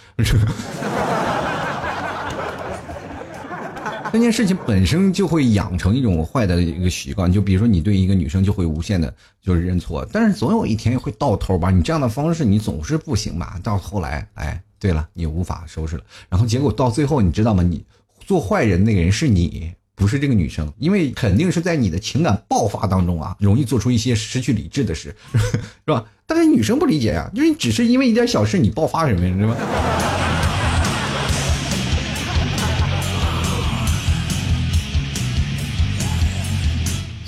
[4.12, 11.70] 那件事情本身就会养成一种坏的一个习惯，就比如说你对一个女生就会无限的，就是认错，但是总有一天会到头吧？
[11.70, 13.58] 你这样的方式你总是不行吧？
[13.62, 17.62] 到后来，哎，对了，你无法收拾了，然后结果到最后，你知道吗？
[17.62, 17.82] 你
[18.20, 26.04] 做坏人那个人是你，不是这个女生，因为肯定是在你的情感爆发当中啊，容易做出一些失去理智的事， 是吧？
[26.26, 30.21] 但是女生不理解呀，就是你只是因为一点小事你爆发什么呀，是吧？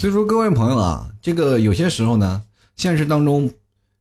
[0.05, 2.43] 所以说，各位朋友啊，这个有些时候呢，
[2.77, 3.51] 现实当中，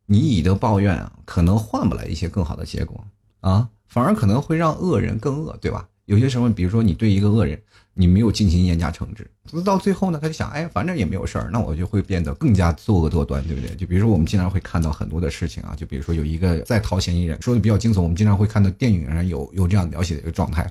[0.06, 3.06] 你以德报怨啊，可能换不来一些更好的结果
[3.40, 5.88] 啊，反而可能会让恶人更恶，对吧？
[6.04, 7.58] 有些时候，比如说你对一个恶人，
[7.94, 9.26] 你没有进行严加惩治，
[9.64, 13.74] 到最后呢，他就想，哎，反正也没有事儿，那我就会变得更加作恶多端，对不对？
[13.78, 20.70] 就比如说我们经常会看到很多的事情啊，就比如说有一个在逃嫌疑人，说的比较惊悚，我们经常会看到电影上有有这样描写的一个状态。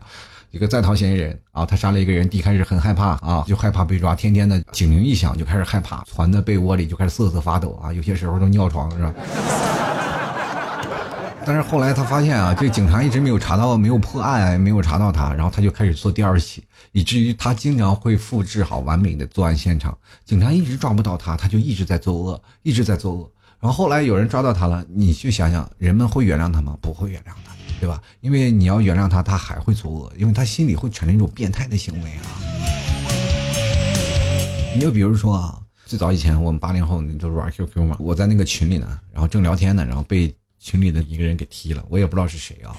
[0.53, 9.15] 一个在逃嫌疑人啊，他杀了一个人，一开始很害怕啊，就害怕被抓，天天的警铃一响就开始害怕，钻在被窝里就开始瑟瑟发抖啊，有些时候都尿床是吧？
[11.47, 16.63] 但是后来他发现啊，这警察一直没有查到，没有破案，没有查到他，然后他就开始做第二起，
[16.93, 23.31] 以至于他经常会复制好完美的作案现场，警察一直抓不到他，他就一直在作恶，一直在作恶。
[23.59, 26.77] 然后后来有人抓到他了，你去想想，人们会原谅他吗？
[26.83, 27.52] 不会原谅他。
[27.83, 28.01] 对吧？
[28.21, 32.23] 因为你要原谅他，他还会作恶，因为他心里会产生一种变态的行为啊。
[34.73, 42.71] 你就比如说啊，最早以前我们八零后，你都是玩 QQ 嘛，我在那个群里呢，然后正聊天呢，然后被群里的一个人给踢了，我也不知道是谁啊，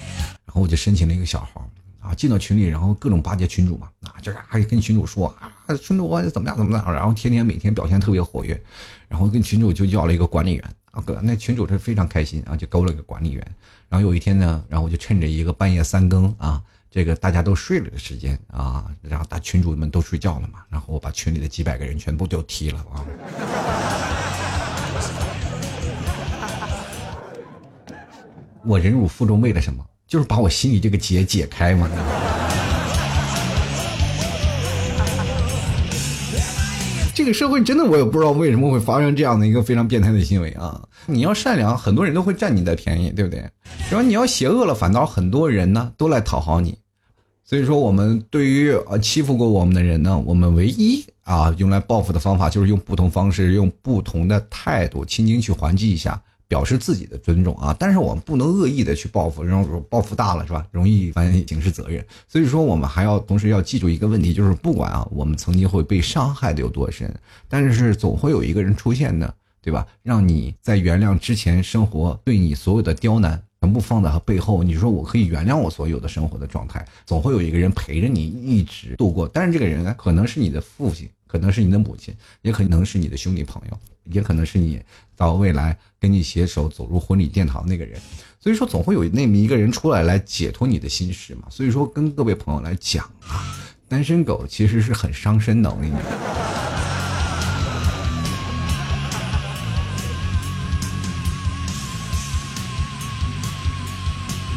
[0.46, 1.68] 然后我就申请了一个小号
[2.00, 8.58] 啊，进到群里，然后各种巴结群主嘛，啊，就是还跟群主说啊，群主我怎么样怎么样，然后天天每天表现特别活跃，
[9.06, 13.46] 然后跟群主就要了一个管理员啊，哥，那群主是非常开心啊，就勾了个管理员。
[13.88, 23.04] 然后有一天呢，然后我就趁着一个半夜三更啊，这个大家都睡了的时间啊，然后大群主们都睡觉了嘛，然后我把群里的几百个人全部都踢了啊。
[28.64, 29.84] 我忍辱负重为了什么？
[30.06, 31.88] 就是把我心里这个结解开嘛。
[37.14, 40.82] 这个社会真的，我也不知道为什么会发生这样的一个非常变态的行为啊！
[41.06, 43.38] 你要善良，很多人都会占你的便宜，对不对？
[43.88, 46.76] 然后你要邪恶了，反倒很多人呢都来讨好你。
[47.44, 56.20] 所以说，我们对于呃欺负过我们的人呢，我们唯一啊用来报复的方法，就是用不同方式，用不同的态度，轻轻去还击一下。
[56.46, 60.66] 表示自己的尊重啊，但是我们不能恶意的去报复，然后报复大了是吧？
[60.70, 62.04] 容易犯刑事责任。
[62.28, 67.12] 所以说，我们还要同时要记住一个问题，就是不管啊，我们曾经会被伤害的有多深，
[67.48, 69.86] 但是总会有一个人出现的，对吧？
[70.02, 79.26] 让你在原谅之前生活对你所有的刁难全部放在他背后，你说我可以原谅我所有的生活的状态，总会有一个人陪着你一直度过。
[79.26, 83.78] 但是这个人呢，可能是你的父亲，可能是你的母亲，也可能是你的兄弟朋友。
[84.04, 84.80] 也可能是你
[85.16, 87.98] 到未来跟你携手走入婚礼殿堂那个人，
[88.38, 91.48] 所以说总会有那么一个人出来来解脱你的心事嘛。
[91.50, 93.42] 所以说跟各位朋友来讲啊，
[93.88, 96.02] 单身狗其实是很伤身的，我跟你讲。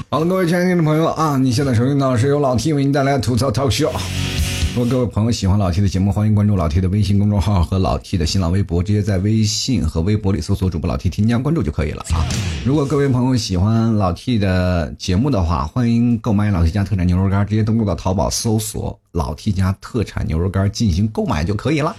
[0.10, 4.37] 好了，各位亲爱的朋友啊，你现在收听到是由老 T 为您带来的吐槽 talk show。
[4.78, 12.24] 如果各位朋友喜欢老 T 的节目，欢迎关注老 T 的微信公众号和老 T 的新浪微博，直接在微信和微博里搜索主播老 T，添加关注就可以了啊。
[12.64, 21.96] 如果各位朋友喜欢老 T 的节目的话，欢迎购买老 T 家特产牛肉干，直接登录到淘宝搜索老 T 家特产牛肉干进行购买就可以了。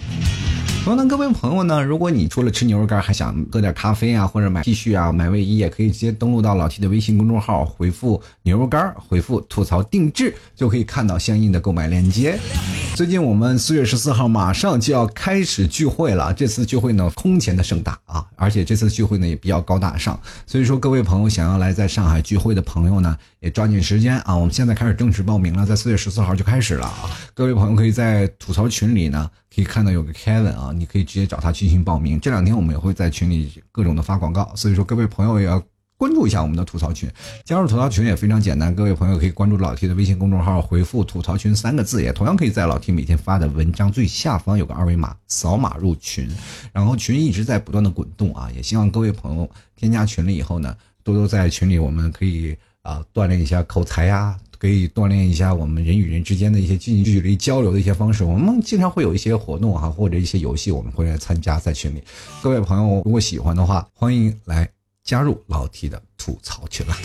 [0.88, 12.38] 同样的，各位朋友呢，如果你除了吃牛肉干，还想喝点咖啡啊，或者买 T 恤啊、买卫衣，也可以直接登录到老 T 的微信公众号，回复牛肉干，回复吐槽定制，就可以看到相应的购买链接。
[12.96, 29.30] 最近我们四月十四号马上就要开始聚会了，这次聚会呢空前的盛大啊，而且这次聚会呢也比较高大上，所以说各位朋友想要来在上海聚会的朋友呢，也抓紧时间啊，我们现在开始正式报名了，在四月十四号就开始了啊，各位朋友可以在吐槽群里呢。
[29.58, 32.20] 可以看到有个 Kevin 啊，你可以直接找他进行报名。
[32.20, 35.60] 这两天我们也会在群里各种的发广告，所以说各位朋友也要
[35.96, 37.10] 关注一下我们的吐槽群。
[37.44, 46.30] 加入吐槽群也非常简单，各位朋友可以关注老 T 的微信公众号，回复“吐槽群”三个字，也同样可以在老 T 每天发的文章最下方有个二维码，扫码入群。
[46.72, 54.38] 然后群一直在不断的滚动啊，也希望各位朋友添加群了以后呢，多多在群里，我们可以啊锻炼一下口才呀。
[54.58, 58.24] 可以锻炼一下我们人与人之间的一些近距离交流的一些方式。
[58.24, 62.02] 我们经常会有一些活动哈，或者一些游戏，我们会来参加在群里。
[62.42, 64.68] 各位朋友，如果喜欢的话，欢迎来
[65.04, 66.96] 加入老 T 的吐槽群了。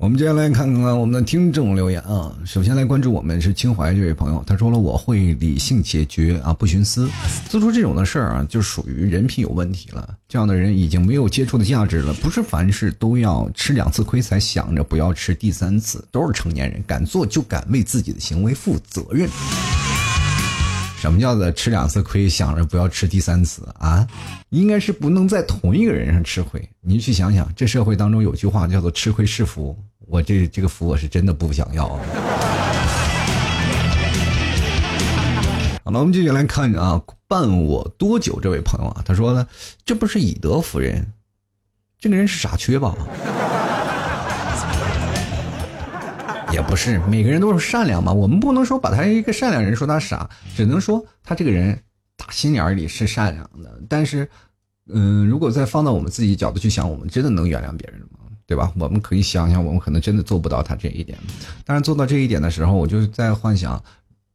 [0.00, 2.34] 我们接下来看看我们的听众留言啊。
[2.46, 7.06] 首先来关注我们是清淮这位朋友，他说了我会理性解决啊，不徇私。
[7.50, 10.16] 做出这种的事儿啊，就属于人品有问题了。
[10.26, 12.14] 这样的人已经没有接触的价值了。
[12.14, 16.02] 不是凡事都要吃两次亏才想着不要吃第三次。
[16.10, 19.28] 都是成年人，敢做就敢为自己的行为负责任。
[20.98, 24.08] 什么叫做吃两次亏，想着不要吃第三次啊？
[24.48, 26.66] 应该是不能在同一个人上吃亏。
[26.80, 29.74] 你去想想，这社会当中有句话叫做“吃亏是福”，
[30.10, 31.86] 我这这个福我是真的不想要。
[35.84, 39.46] 好了，我们继续来看啊，伴我多久这位朋友啊，他说呢，
[39.84, 41.12] 这不是以德服人，
[42.00, 42.92] 这个人是傻缺吧？
[46.52, 51.80] 也不是，每个人都是善良嘛，我们不能说把他一个善良人说他傻，只能说他这个人
[52.16, 53.80] 打心眼里是善良的。
[53.88, 54.28] 但是，
[54.88, 58.19] 嗯，如果再放到我们自己角度去想，我们真的能原谅别人吗？
[58.50, 58.72] 对吧？
[58.76, 61.16] 我们可以想想，我们可能真的做不到他这一点。
[61.64, 63.80] 但是做到这一点的时候，我就在幻想，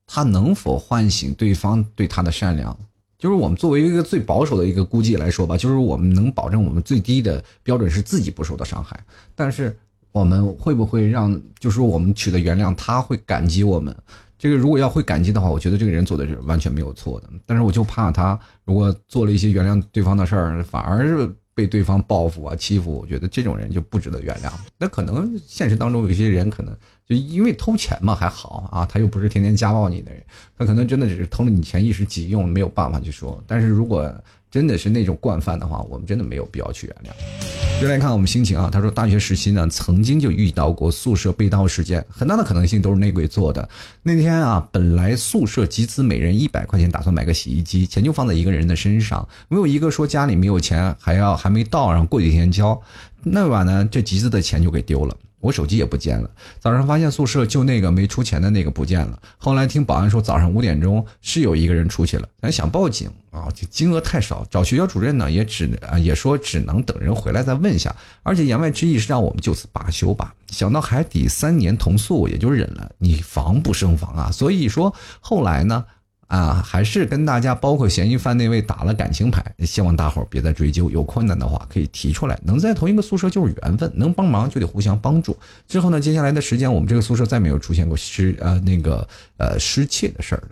[0.08, 2.73] 他能否唤醒对方对他的善良？
[3.17, 8.97] 就是我们作为一个最保守的一个估计来说吧，就是我们能保证我们最低的标准是自己不受到伤害。
[9.36, 9.78] 但是
[10.13, 13.93] 我们会不会让，就是我们取得原谅，他会感激我们？
[14.39, 17.30] 这个如果要会感激的话，我觉得这个人做的是完全没有错的。
[17.45, 21.36] 但是我就怕他如果做了一些原谅对方的事儿，反而是。
[21.56, 24.52] 被对方报复啊欺负，我觉得这种人就不值得原谅。
[24.78, 26.76] 那可能现实当中有些人可能
[27.08, 30.22] 就因为偷钱嘛还好啊，他又不是天天家暴你的人，
[30.58, 33.41] 他可能真的只是偷了你钱一时急用，没有办法去说。
[33.48, 34.13] 但是如果
[34.56, 37.82] 真的是那种惯犯的话，我们真的没有必要去原谅。
[37.82, 43.68] 就来看我们心情啊，他说大学时期呢，曾经就遇到过宿舍被盗事件，很大的可能性都是内鬼做的。
[44.02, 52.82] 那天啊，本来宿舍集资每人一百块钱，打算买个洗衣机，钱就放在一个人的身上，没有一个说家里没有钱，还要还没到，然后过几天交。
[53.24, 55.18] 那晚呢，这集资的钱就给丢了。
[55.46, 56.30] 我手机也不见了，
[56.60, 59.20] 早上发现宿舍就那个没出钱的那个不见了。
[59.38, 70.34] 后来听保安说，早上五点钟是有一个人出去了，咱想报警啊，这金额太少，找学校主任呢也只啊也说只能等人回来再问一下，而且言外之意是让我们就此罢休吧。
[70.48, 72.92] 想到海底三年同宿，也就忍了。
[72.98, 75.86] 你防不胜防啊，所以说后来呢。
[76.28, 80.90] 啊，还是跟大家，包括嫌疑犯那位打了感情牌，希望大伙儿别再追究。
[80.90, 85.38] 有困难的话可以提出来，能在同一个宿舍就是缘分，能帮忙就得互相帮助。
[85.68, 89.08] 之后呢，接下来的时间，我们这个宿舍再没有出现过失呃那个
[89.38, 90.50] 呃失窃的事儿了。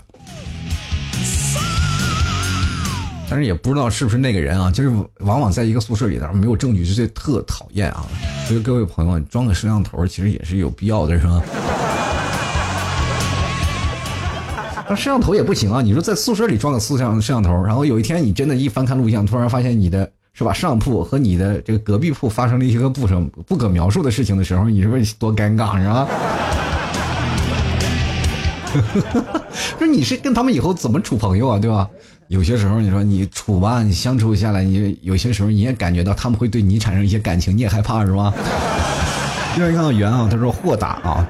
[3.29, 4.89] 但是也不知道是不是那个人啊，就是
[5.21, 8.05] 往往在一个宿舍里头没有证据，就特讨厌啊。
[8.47, 11.41] 所以各位朋友，装个摄像头其实也是有必要的，是吧？
[14.89, 15.81] 那摄像头也不行啊！
[15.81, 26.07] 你说在宿舍里装个摄像摄像头，然后有一天你真的，一翻看录像，突然发现你的是吧上铺和你的这个隔壁铺发生了一些个不可不可描述的事情的时候，你说多尴尬是吧？
[28.73, 29.41] 哈哈哈
[29.77, 31.59] 说你是跟他们以后怎么处朋友啊？
[31.59, 31.87] 对吧？
[32.27, 38.33] 有些时候你说你处吧，你相处下来，你有些时候你也感觉到他们会对你产生一些感情，你也害怕是吧？
[39.55, 41.27] 另外一看到圆啊，他说豁达啊。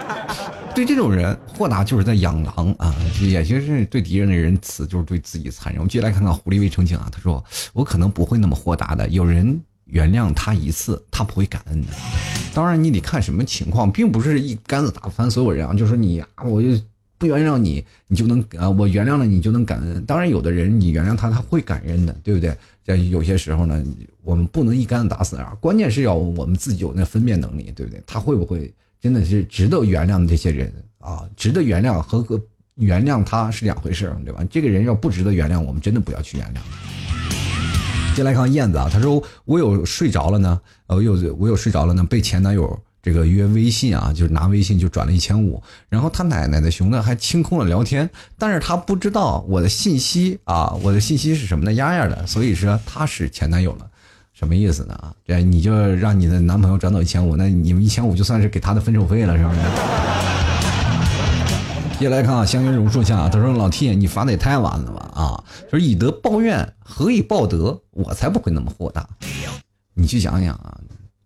[0.75, 5.79] 对这种人，豁达就是在养狼啊，也就是对敌人的仁慈，就是对自己残忍。
[5.79, 9.07] 我们继续来看看狐狸未成精啊，他说我可能不会那么豁达的。
[9.09, 11.88] 有人原谅他一次，他不会感恩的。
[12.55, 15.75] 当然，你得看什么情况，并不是一竿子打翻所有人啊。
[15.75, 16.69] 就说你啊，我就
[17.19, 20.03] 不原谅你，你就能啊，我原谅了你就能感恩。
[20.05, 22.57] 当然，有的人你原谅他，他会感恩的，对不对？
[22.83, 23.81] 在有些时候呢，
[24.23, 28.01] 我们不能一竿子打死啊，关键是要我们自己有那分辨能力，对不对？
[28.07, 28.73] 他会不会？
[29.03, 32.41] 真的是值得原谅的这些人啊，值得原谅和和
[32.75, 34.41] 原谅他是两回事对吧？
[34.49, 38.15] 这个人要不值得原谅，我们真的不要去原谅。
[38.15, 53.89] 接来看燕子啊，他说我有睡着了呢，呃，我有我有睡着了呢，被前男友这个约微信啊，就是拿微信就转了一千五，然后他奶奶的熊呢还清空了聊天，但是他不知道我的信息啊，我的信息是什么呢丫丫的，所以说他是前男友了。
[54.33, 54.93] 什么意思呢？
[54.95, 59.59] 啊，这你就让你的男朋友转走一千五，那你们一千五就算是给他的分手费了，是不是？
[61.99, 65.09] 接下来看啊，香云榕树下，他说：“老 T，你发的也太晚了吧？
[65.13, 67.79] 啊，说以德报怨，何以报德？
[67.91, 69.07] 我才不会那么豁达。
[69.93, 70.77] 你去想想啊。”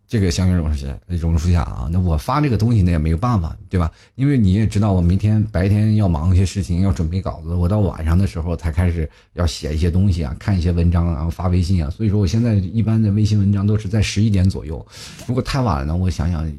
[0.08, 3.92] 这个香云榕树下，榕树下啊，那我发这个东西那也没有办法，对吧？
[4.14, 11.90] 因为你也知道，我明天白天要忙一些事情，要准备稿子，我到晚上的时候才开始要写一些东西啊，看一些文章，然后发微信啊。
[11.90, 14.84] 所以说，我现在一般的微信文章都是在十一点左右。
[15.26, 16.50] 如果太晚了，我想想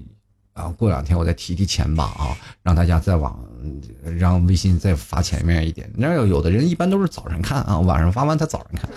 [0.53, 3.39] 啊，过两天我再提提前吧啊，让大家再往
[4.15, 5.89] 让微信再发前面一点。
[5.95, 8.87] 那有有的人一般都是早上看啊，晚上发完他早上看。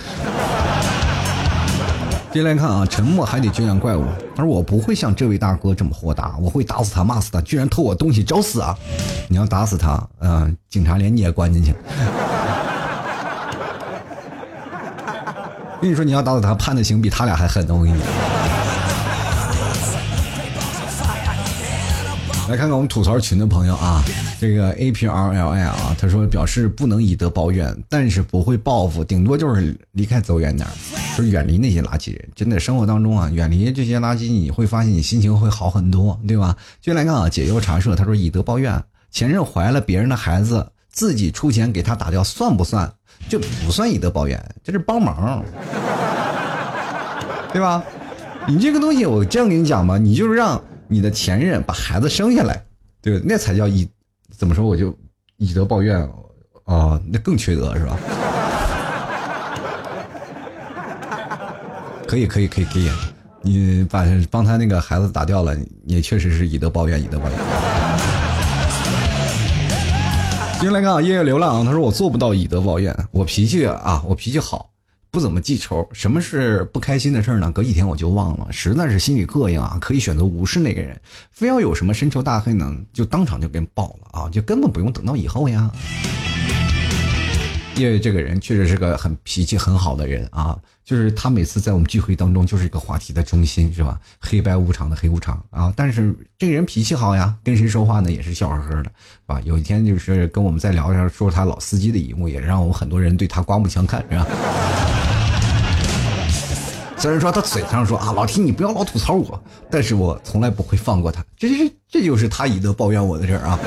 [2.33, 4.07] 接下来看啊，沉默还得圈养怪物。
[4.35, 8.74] 他说：“我不会像这位大哥这么豁达，我会打死他，骂死他，居然偷我东西，找死啊！
[9.28, 11.74] 你要打死他，嗯，警察连你也关进去。
[15.83, 17.74] 跟你说，你要打死他，判的刑比他俩还狠呢。
[17.74, 18.09] 我跟你讲。”
[22.49, 24.03] 来看看我们吐槽群的朋友啊，
[24.41, 30.66] 这个 A P R L I 啊，他说表示不能以德报怨，但是不会报复，顶多就是离开走远点
[31.14, 32.28] 是远离那些垃圾人。
[32.34, 36.56] 真的生活当中啊，远离这些垃圾，你会发现你心情会好很多，对吧？
[36.80, 42.92] 接下来看啊，解忧茶社，他说以德报怨，前任怀了别人的孩子，自己出钱给他打掉，算不算？
[43.28, 45.44] 这不算以德报怨，这是帮忙，
[47.52, 47.84] 对吧？
[48.48, 52.64] 你这个东西，我这样跟你讲吧，你就是让你的前任把孩子生下来，
[53.00, 53.88] 对那才叫以
[54.36, 54.66] 怎么说？
[54.66, 54.92] 我就
[55.36, 55.96] 以德报怨
[56.64, 57.96] 啊，那更缺德是吧？
[62.12, 62.90] 可以可以可以可以，
[63.40, 65.56] 你把帮他那个孩子打掉了，
[65.86, 67.38] 也确实是以德报怨，以德报怨。
[70.60, 74.68] 进来看啊，夜夜流浪，他说我做不到以德报怨，我脾气啊，我脾气好，
[75.10, 75.88] 不怎么记仇。
[75.94, 77.50] 什么是不开心的事呢？
[77.50, 80.94] 隔几天我就忘了，实在是心里膈应啊，可以选择无视那个人。
[81.30, 85.70] 非要有什么深仇大恨呢，就当场就给爆了啊，就根本不用等到以后呀。
[87.75, 93.99] 因为这个人确实是个很脾气很好的人啊，就是他每次在我们聚会当中就是一个话题的中心，是吧？
[94.20, 98.91] 黑白无常的黑无常啊，但是这个人脾气好呀，跟谁说话呢也是笑呵呵的，是
[99.27, 99.41] 吧？
[99.45, 104.27] 有一天就是跟我们在聊天说他老司机的一幕，也让我们很多人对他刮目相看，是吧？
[106.99, 113.59] 虽然说他嘴上说啊，老提你不要老吐槽我，但是我从来不会放过他，这是这就是他以德报怨我的事儿啊。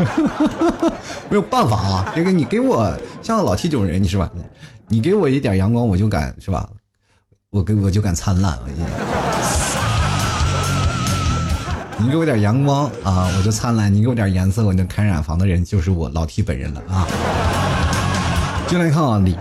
[1.30, 4.30] 没有办法啊，这个你给我像老 T 这种人，你是吧？
[4.88, 6.68] 你给我一点阳光，我就敢是吧？
[7.50, 8.58] 我给我就敢灿烂，
[11.98, 17.06] 你给我点阳光啊，我就灿烂；你给我点颜色，我就开染房的人就是我老 T 本人了啊。
[18.66, 19.34] 进来看啊，李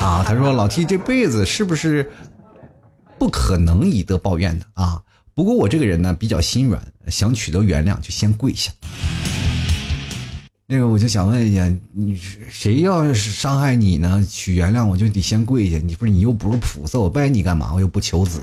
[0.00, 2.10] 啊，他说老 T 这辈子是不是
[3.18, 5.00] 不可能以德报怨的啊？
[5.34, 8.70] 不过我这个人呢比较心软，想取得原谅就先跪下。
[10.66, 14.26] 那个我就想问一下，你谁要是伤害你呢？
[14.26, 15.76] 取原谅我就得先跪下。
[15.76, 17.72] 你不是你又不是菩萨，我拜你干嘛？
[17.74, 18.40] 我又不求子。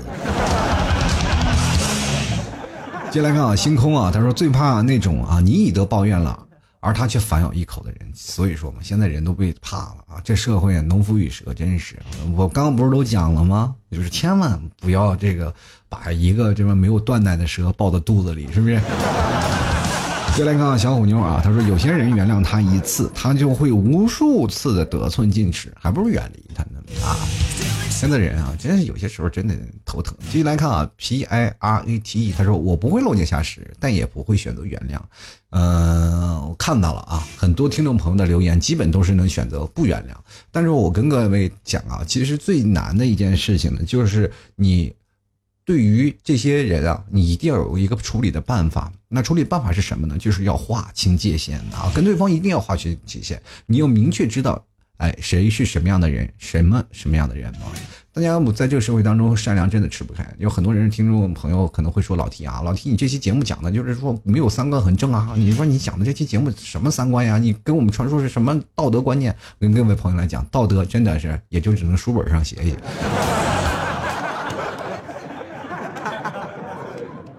[3.10, 6.38] 接来看啊，星空啊，他说最怕那种啊，你以德报怨了，
[6.78, 7.98] 而他却反咬一口的人。
[8.14, 10.20] 所以说嘛，现在人都被怕了啊。
[10.22, 11.96] 这社会啊农夫与蛇，真是。
[12.36, 13.74] 我刚刚不是都讲了吗？
[13.90, 15.52] 就是千万不要这个
[15.88, 18.80] 把一个这么没有断奶的蛇抱到肚子里，是不是？
[20.34, 27.14] 再来看啊小虎妞啊，他说有些人原谅他一次，他就会无数次的得寸进尺，还不如远离他呢啊！
[27.90, 29.54] 现在人啊，真是有些时候真的
[29.84, 30.16] 头疼。
[30.30, 34.98] 继续来看啊，P I R A T E，他说我不会落井下石，但也不会选择原谅。
[35.50, 40.16] 嗯，我看到了啊，很多听众朋友的留言基本都是能选择不原谅。
[40.50, 44.92] 但是我跟各位讲啊，其实最难的一件事情呢，就是你。
[45.64, 48.92] 对于这些人啊，你一定要有一个处理的办法。
[49.08, 50.16] 那处理办法是什么呢？
[50.18, 53.40] 就是要划清界限啊，跟对方一定要划清界限。
[53.66, 54.64] 你要明确知道，
[54.96, 57.70] 哎，谁是什么样的人，什么什么样的人啊？
[58.14, 60.26] 大家在这个社会当中，善良真的吃不开。
[60.38, 65.32] 有很多人听众朋友可能会说：“老提啊，老提你这期节目讲的就是说没有三观很正啊？
[65.36, 67.38] 你说你讲的这期节目什么三观呀？
[67.38, 72.76] 你跟我们传说是什么道德观念？”跟各位朋友来讲，道德真的是也就只能书本上写写。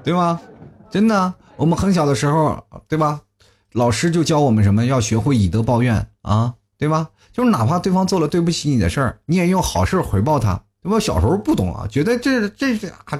[0.04, 0.40] 对吧？
[0.92, 3.22] 真的，我们很小的时候，对吧？
[3.72, 4.86] 老师就教我们什么？
[4.86, 7.10] 要学会以德报怨啊，对吧？
[7.32, 11.00] 就是哪怕对方做了对不起你的事儿，你也用好事回报他，对吧？
[11.00, 13.20] 小时候不懂啊，觉得这这是啊，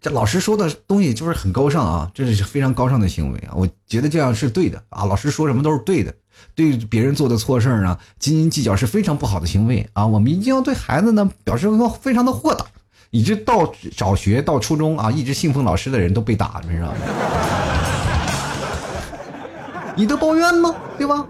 [0.00, 3.54] 这老师说的东西就是很高尚啊，这是非常高尚的行为啊。
[3.54, 6.12] 我觉得这样是对的啊，老师说什么都是对的。
[6.56, 10.04] 对别人做的错事儿呢，斤斤计较是非常不好的行为啊。
[10.04, 11.68] 我们一定要对孩子呢表示
[12.00, 12.66] 非常的豁达。
[13.12, 16.94] 一直到小学到初中啊，一直信奉老师的人都被打，你知道吗？
[19.94, 20.74] 以德报怨吗？
[20.96, 21.26] 对吧？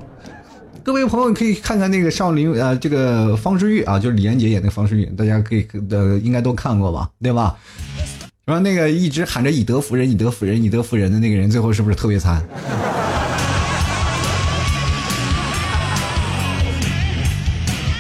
[0.85, 7.11] 各位朋友可以看看那个少林呃，这个方世玉啊，就是李连杰演的方世玉，大家可以呃应该都看过吧？
[7.21, 7.57] 对吧？
[8.45, 12.41] 然后那个一直喊着以德服人、以德服人、以德服人的那个人，最后是不是特别惨？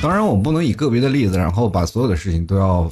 [0.00, 2.88] 当然，我们不能以个别的例子，然后把所有的事情都要。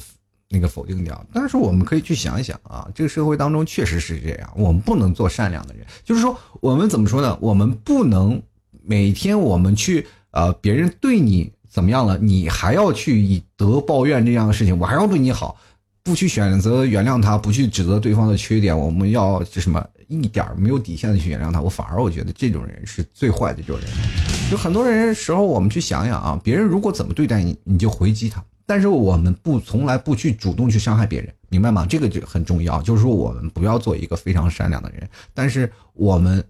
[0.51, 7.37] 那个否定掉，但是我们可以去想一想啊，这个社会当中确实是这样，我们不能做善良的人，就是说我们怎么说呢？
[7.41, 8.41] 我们不能
[8.83, 15.55] 每天我们去呃别人对你怎么样了，你还要去以德报怨这样的事情，我还要对你好，
[16.03, 23.89] 不去选择原谅他，不去指责对方的缺点，我们要这什么一点没有底线的去原谅他，我反而我觉得这种人是最坏的这种人。
[24.51, 28.43] 有很多人时候，我们去想想啊，别人如果怎么对待你，你就回击他。
[28.71, 31.85] 但是我们不从来不去主动去伤害别人，明白吗？
[31.85, 32.81] 这个就很重要。
[32.81, 35.09] 就是说，我们不要做一个非常善良的人。
[35.33, 36.41] 但是我们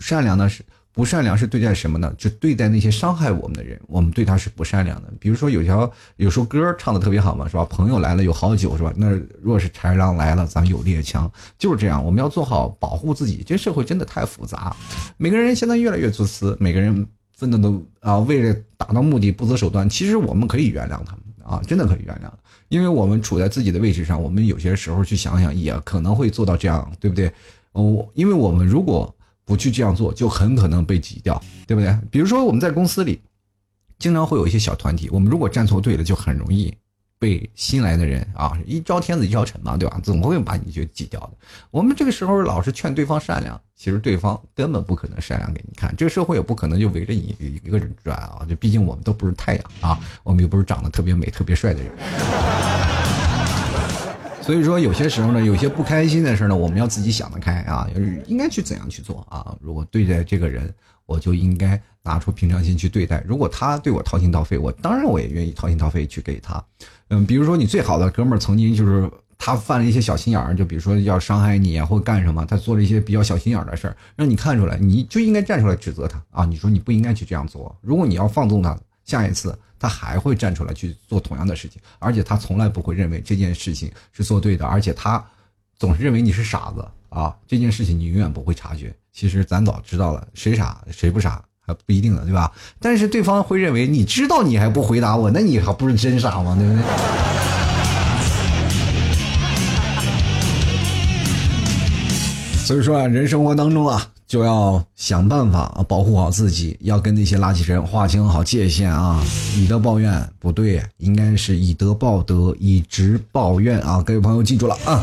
[0.00, 0.62] 善良的是
[0.92, 2.14] 不善良是对待什么呢？
[2.18, 5.10] 就对待那些伤害我们的人，我们对他是不善良的。
[5.18, 7.64] 比如说有条有首歌唱的特别好嘛，是吧？
[7.64, 8.92] 朋友来了有好酒，是吧？
[8.94, 12.04] 那若是豺狼来了，咱有猎枪，就是这样。
[12.04, 13.42] 我们要做好保护自己。
[13.46, 14.76] 这社会真的太复杂，
[15.16, 17.08] 每个人现在越来越自私，每个人。
[17.32, 21.20] 奋斗的啊，为了达到目的不择手段，其实我们可以原谅他们
[21.50, 22.30] 啊，真的可以原谅，
[22.68, 27.32] 因为我们处在自己的位置上，我们有些时候去想想，也可能会做到这样，对不对？
[27.72, 29.12] 哦，因为我们如果
[29.44, 31.98] 不去这样做，就很可能被挤掉，对不对？
[32.08, 33.20] 比如说我们在公司里，
[33.98, 36.72] 经常会有一些小团体，我们如果站错队了，就很容易。
[37.20, 40.00] 被新来的人啊，一招天子一招臣嘛，对吧？
[40.02, 41.32] 总会把你就挤掉的？
[41.70, 45.94] 我们这个时候老是劝对方善良，其实对方根本不可能善良给你看。
[45.94, 48.40] 这个社会也不可能就围着你一个人转啊！
[48.48, 51.92] 就毕竟我们都不是太阳啊，我们又不是长得特别美、特别帅的人。
[54.40, 57.86] 所以说，有些时候呢，有些不开心的事呢，我们要自己想得开啊，
[58.26, 59.54] 应该去怎样去做啊？
[59.60, 60.72] 如果对待这个人，
[61.04, 63.22] 我就应该拿出平常心去对待。
[63.28, 66.64] 如果他对我掏心掏肺，我当然我也愿意掏心掏肺去给他。
[67.10, 76.44] 嗯，比如说你最好的哥们儿曾经就是他犯了一些小心眼儿，就比如说要伤害你啊，或干什么，他做了一些比较小心眼儿的事儿，让你看出来，你就应该站出来指责他啊！
[76.44, 77.76] 你说你不应该去这样做。
[77.80, 85.24] 如果你要放纵他，下一次他还会站出来去做同样的事情，而且他从来不会认为这件事情是做对的，而且他
[85.78, 87.36] 总是认为你是傻子啊！
[87.48, 88.94] 这件事情你永远不会察觉。
[89.12, 91.42] 其实咱早知道了，谁傻谁不傻。
[91.86, 92.50] 不一定的，对吧？
[92.80, 96.56] 但是对方会认为你知道你还不回答我，那你还不是真傻吗？
[96.58, 96.82] 对不对？
[102.64, 109.20] 所以说啊，人生活当中啊，就要想办法啊，保护好自己，要跟那些垃圾人划清好界限啊。
[109.56, 114.00] 以德报怨不对，应该是以德报德，以直报怨啊。
[114.02, 115.02] 各位朋友记住了啊。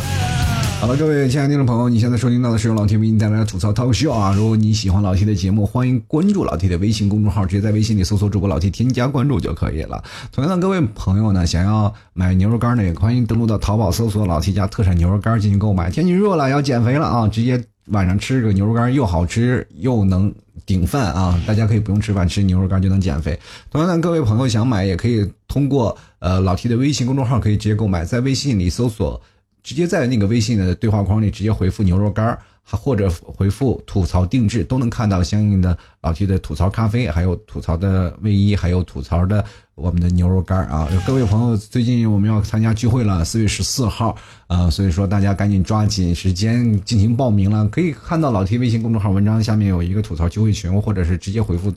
[0.80, 4.32] 好了，各位亲爱的听众朋友，你现在收听到的是由老 T 为你带来的吐槽 talk show 啊！
[4.38, 10.04] 如果你喜欢老 T 的节目，欢迎关注老 T 的微信公众号，直接在微信里搜索主播老 T，添加关注就可以了。
[10.32, 15.90] 同样的，各位朋友呢，想要买牛肉干呢，也欢迎登录到淘宝搜索老 T 家特产牛肉干进行购买。
[15.90, 17.28] 天气热了，要减肥了啊！
[17.28, 20.32] 直接晚上吃个牛肉干，又好吃又能
[20.68, 21.42] 顶饭啊！
[21.48, 23.38] 大家可以不用吃饭，吃牛肉干就能减肥。
[23.72, 29.20] 同样的，各位朋友想买，也可以通过呃老 T 的微信公众号可以直接购买，在微信里搜索。
[29.68, 39.44] 直接在那个微信的对话框里直接回复牛肉干儿，或者回复吐槽定制，都能看到相应的老 T 的吐槽咖啡，还有吐槽的卫衣，还有吐槽的
[39.76, 40.88] 我们的牛肉干儿啊！
[41.06, 44.16] 各位朋友，最近我们要参加聚会了，四月十四号，
[44.48, 47.68] 呃，所以说大家赶紧抓紧时间进行报名了。
[47.68, 51.74] 可以看到老 T 微信公众号文章下面有一个吐槽聚会群，或者是直接回复。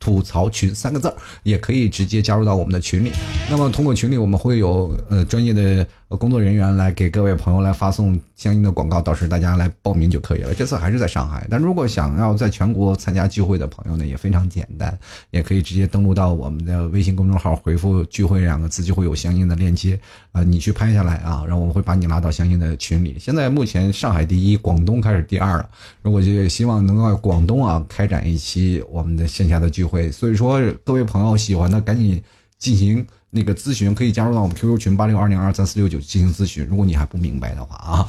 [0.00, 3.12] 吐槽群三个字儿，也可以直接加入到我们的群里。
[3.50, 10.54] 那么通过群里，我们会有呃专业的工作人员来给各位朋友来发送相应的广告，到时大家来报名就可以了。
[10.54, 14.96] 这次还是在上海，但如果想要在全国参加聚会的朋友呢，也非常简单，
[15.32, 19.98] 也可以直接登录到我们的微信公众号，回复“聚会”两个字，就会有相应的链接
[20.30, 23.16] 啊，你去拍下来啊，然后我们会把你拉到相应的群里。
[23.18, 25.68] 现在目前上海第一，广东开始第二了。
[26.02, 29.88] 如果就希望能够广东啊开展一期我们的线下的聚。
[29.88, 32.22] 会，所以说各位朋友喜欢的赶紧
[32.58, 36.66] 进行那个咨询，可以加入到我们 QQ 群八六二零二三四六九进行咨询。
[36.66, 38.08] 如果你还不明白的话啊，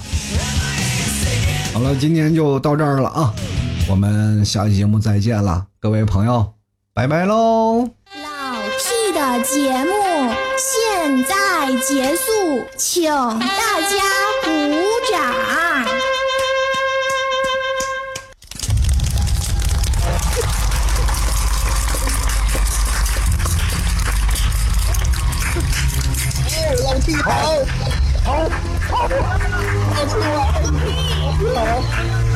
[1.74, 3.34] 好了，今天就到这儿了啊，
[3.90, 6.54] 我们下期节目再见了，各位朋友，
[6.94, 7.82] 拜拜喽。
[7.82, 9.92] 老 T 的节目
[10.58, 13.98] 现在结束，请大家
[14.44, 14.50] 鼓
[15.12, 15.49] 掌。
[27.18, 27.32] 跑
[28.24, 28.50] 跑。
[28.90, 30.38] 跑跑不动了
[31.10, 32.29] 跑不了